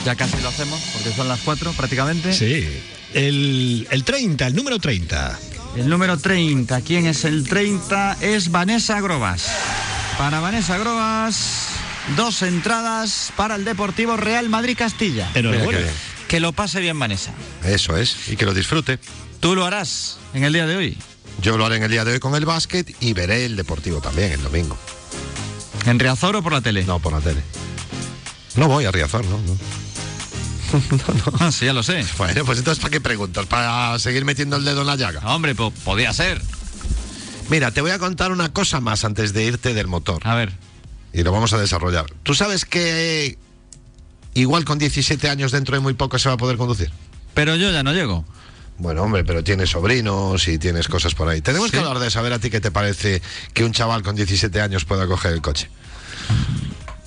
Ya 0.06 0.14
casi 0.14 0.40
lo 0.40 0.50
hacemos, 0.50 0.80
porque 0.92 1.10
son 1.10 1.26
las 1.26 1.40
4 1.40 1.72
prácticamente. 1.72 2.32
Sí. 2.32 2.64
El, 3.12 3.88
el 3.90 4.04
30, 4.04 4.46
el 4.46 4.54
número 4.54 4.78
30. 4.78 5.36
El 5.74 5.88
número 5.88 6.16
30, 6.16 6.80
¿quién 6.82 7.06
es 7.06 7.24
el 7.24 7.42
30? 7.42 8.18
Es 8.20 8.52
Vanessa 8.52 9.00
Grobas. 9.00 9.50
Para 10.16 10.38
Vanessa 10.38 10.78
Grobas, 10.78 11.70
dos 12.16 12.42
entradas 12.42 13.32
para 13.34 13.56
el 13.56 13.64
Deportivo 13.64 14.16
Real. 14.16 14.48
Mira 14.48 15.70
qué 15.70 15.76
bien. 15.76 15.90
Que 16.28 16.38
lo 16.38 16.52
pase 16.52 16.78
bien, 16.78 16.96
Vanessa. 17.00 17.32
Eso 17.64 17.96
es, 17.96 18.28
y 18.28 18.36
que 18.36 18.44
lo 18.44 18.54
disfrute. 18.54 19.00
Tú 19.40 19.56
lo 19.56 19.66
harás 19.66 20.18
en 20.34 20.44
el 20.44 20.52
día 20.52 20.68
de 20.68 20.76
hoy. 20.76 20.98
Yo 21.42 21.58
lo 21.58 21.66
haré 21.66 21.78
en 21.78 21.82
el 21.82 21.90
día 21.90 22.04
de 22.04 22.12
hoy 22.12 22.20
con 22.20 22.36
el 22.36 22.44
básquet 22.46 22.94
y 23.00 23.12
veré 23.12 23.44
el 23.44 23.56
deportivo 23.56 24.00
también 24.00 24.30
el 24.30 24.42
domingo. 24.44 24.78
¿En 25.84 25.98
Riazor 25.98 26.36
o 26.36 26.42
por 26.44 26.52
la 26.52 26.60
tele? 26.60 26.84
No, 26.84 27.00
por 27.00 27.12
la 27.12 27.20
tele. 27.20 27.40
No 28.54 28.68
voy 28.68 28.84
a 28.84 28.92
Riazor, 28.92 29.24
no, 29.24 29.38
no. 29.38 29.86
Ah, 31.40 31.52
sí, 31.52 31.66
ya 31.66 31.72
lo 31.72 31.83
sé. 31.83 32.05
Bueno, 32.18 32.44
pues 32.44 32.59
entonces, 32.59 32.81
¿para 32.83 32.90
qué 32.92 33.00
preguntas? 33.00 33.46
¿Para 33.46 33.98
seguir 33.98 34.24
metiendo 34.24 34.57
el 34.57 34.64
dedo 34.64 34.81
en 34.83 34.87
la 34.87 34.96
llaga? 34.96 35.20
Hombre, 35.35 35.55
po- 35.55 35.70
podía 35.70 36.12
ser. 36.12 36.40
Mira, 37.48 37.70
te 37.70 37.81
voy 37.81 37.90
a 37.92 37.98
contar 37.98 38.33
una 38.33 38.52
cosa 38.52 38.81
más 38.81 39.05
antes 39.05 39.33
de 39.33 39.44
irte 39.44 39.74
del 39.74 39.87
motor. 39.87 40.20
A 40.26 40.35
ver. 40.35 40.52
Y 41.12 41.22
lo 41.22 41.33
vamos 41.33 41.52
a 41.52 41.59
desarrollar. 41.59 42.07
¿Tú 42.22 42.35
sabes 42.35 42.64
que 42.64 43.38
igual 44.35 44.64
con 44.64 44.79
17 44.79 45.29
años 45.31 45.52
dentro 45.52 45.76
de 45.76 45.81
muy 45.81 45.94
poco 45.94 46.18
se 46.18 46.29
va 46.29 46.35
a 46.35 46.38
poder 46.38 46.57
conducir? 46.57 46.90
Pero 47.35 47.55
yo 47.57 47.70
ya 47.70 47.83
no 47.83 47.92
llego. 47.92 48.24
Bueno, 48.79 49.02
hombre, 49.02 49.24
pero 49.24 49.42
tienes 49.42 49.70
sobrinos 49.70 50.48
y 50.48 50.59
tienes 50.59 50.88
cosas 50.88 51.14
por 51.14 51.29
ahí. 51.29 51.40
Tenemos 51.40 51.70
que 51.70 51.79
hablar 51.79 51.98
de 51.98 52.11
saber 52.11 52.33
a 52.35 52.38
ti 52.38 52.50
qué 52.50 52.61
te 52.61 52.70
parece 52.70 53.22
que 53.55 53.64
un 53.64 53.72
chaval 53.72 54.02
con 54.02 54.16
17 54.16 54.61
años 54.61 54.85
pueda 54.85 55.07
coger 55.07 55.33
el 55.33 55.40
coche. 55.40 55.70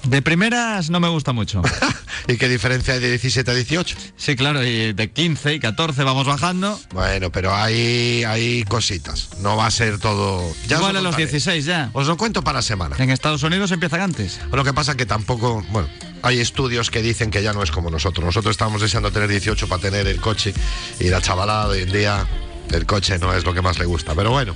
De 0.03 0.21
primeras 0.21 0.89
no 0.89 0.99
me 0.99 1.09
gusta 1.09 1.33
mucho. 1.33 1.61
¿Y 2.27 2.37
qué 2.37 2.49
diferencia 2.49 2.93
hay 2.93 2.99
de 2.99 3.09
17 3.09 3.49
a 3.51 3.53
18? 3.53 3.95
Sí, 4.17 4.35
claro, 4.35 4.63
y 4.65 4.93
de 4.93 5.11
15 5.11 5.53
y 5.55 5.59
14 5.59 6.03
vamos 6.03 6.27
bajando. 6.27 6.79
Bueno, 6.93 7.31
pero 7.31 7.53
hay, 7.55 8.23
hay 8.23 8.63
cositas. 8.65 9.29
No 9.39 9.55
va 9.57 9.65
a 9.67 9.71
ser 9.71 9.99
todo. 9.99 10.53
Ya 10.67 10.77
Igual 10.77 10.97
a 10.97 11.01
los 11.01 11.15
contaré. 11.15 11.25
16 11.25 11.65
ya. 11.65 11.89
Os 11.93 12.07
lo 12.07 12.17
cuento 12.17 12.43
para 12.43 12.61
semana. 12.61 12.95
En 12.99 13.09
Estados 13.09 13.43
Unidos 13.43 13.71
empiezan 13.71 14.01
antes. 14.01 14.39
Lo 14.51 14.63
que 14.63 14.73
pasa 14.73 14.95
que 14.95 15.05
tampoco, 15.05 15.63
bueno, 15.69 15.89
hay 16.21 16.39
estudios 16.39 16.91
que 16.91 17.01
dicen 17.01 17.31
que 17.31 17.41
ya 17.43 17.53
no 17.53 17.63
es 17.63 17.71
como 17.71 17.89
nosotros. 17.89 18.25
Nosotros 18.25 18.51
estábamos 18.51 18.81
deseando 18.81 19.11
tener 19.11 19.29
18 19.29 19.67
para 19.67 19.81
tener 19.81 20.07
el 20.07 20.19
coche 20.19 20.53
y 20.99 21.05
la 21.05 21.21
chavalada 21.21 21.67
hoy 21.67 21.81
en 21.83 21.91
día 21.91 22.27
el 22.71 22.85
coche 22.85 23.17
no 23.17 23.33
es 23.33 23.45
lo 23.45 23.53
que 23.53 23.61
más 23.61 23.79
le 23.79 23.85
gusta. 23.85 24.13
Pero 24.15 24.31
bueno, 24.31 24.55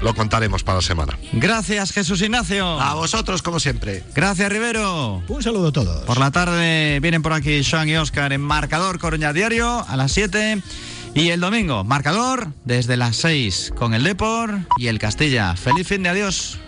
lo 0.00 0.14
contaremos 0.14 0.62
para 0.62 0.76
la 0.76 0.82
semana. 0.82 1.18
Gracias, 1.32 1.92
Jesús 1.92 2.22
Ignacio. 2.22 2.80
A 2.80 2.94
vosotros, 2.94 3.42
como 3.42 3.60
siempre. 3.60 4.04
Gracias, 4.14 4.50
Rivero. 4.50 5.22
Un 5.28 5.42
saludo 5.42 5.68
a 5.68 5.72
todos. 5.72 6.04
Por 6.04 6.18
la 6.18 6.30
tarde 6.30 6.98
vienen 7.00 7.22
por 7.22 7.32
aquí 7.32 7.62
Sean 7.64 7.88
y 7.88 7.96
Oscar 7.96 8.32
en 8.32 8.40
Marcador 8.40 8.98
Coruña 8.98 9.32
Diario 9.32 9.84
a 9.88 9.96
las 9.96 10.12
7. 10.12 10.62
Y 11.14 11.28
el 11.28 11.40
domingo, 11.40 11.84
Marcador 11.84 12.48
desde 12.64 12.96
las 12.96 13.16
6 13.16 13.72
con 13.76 13.94
el 13.94 14.02
Depor 14.02 14.60
y 14.78 14.88
el 14.88 14.98
Castilla. 14.98 15.54
Feliz 15.54 15.86
fin 15.86 16.02
de 16.02 16.08
adiós. 16.08 16.58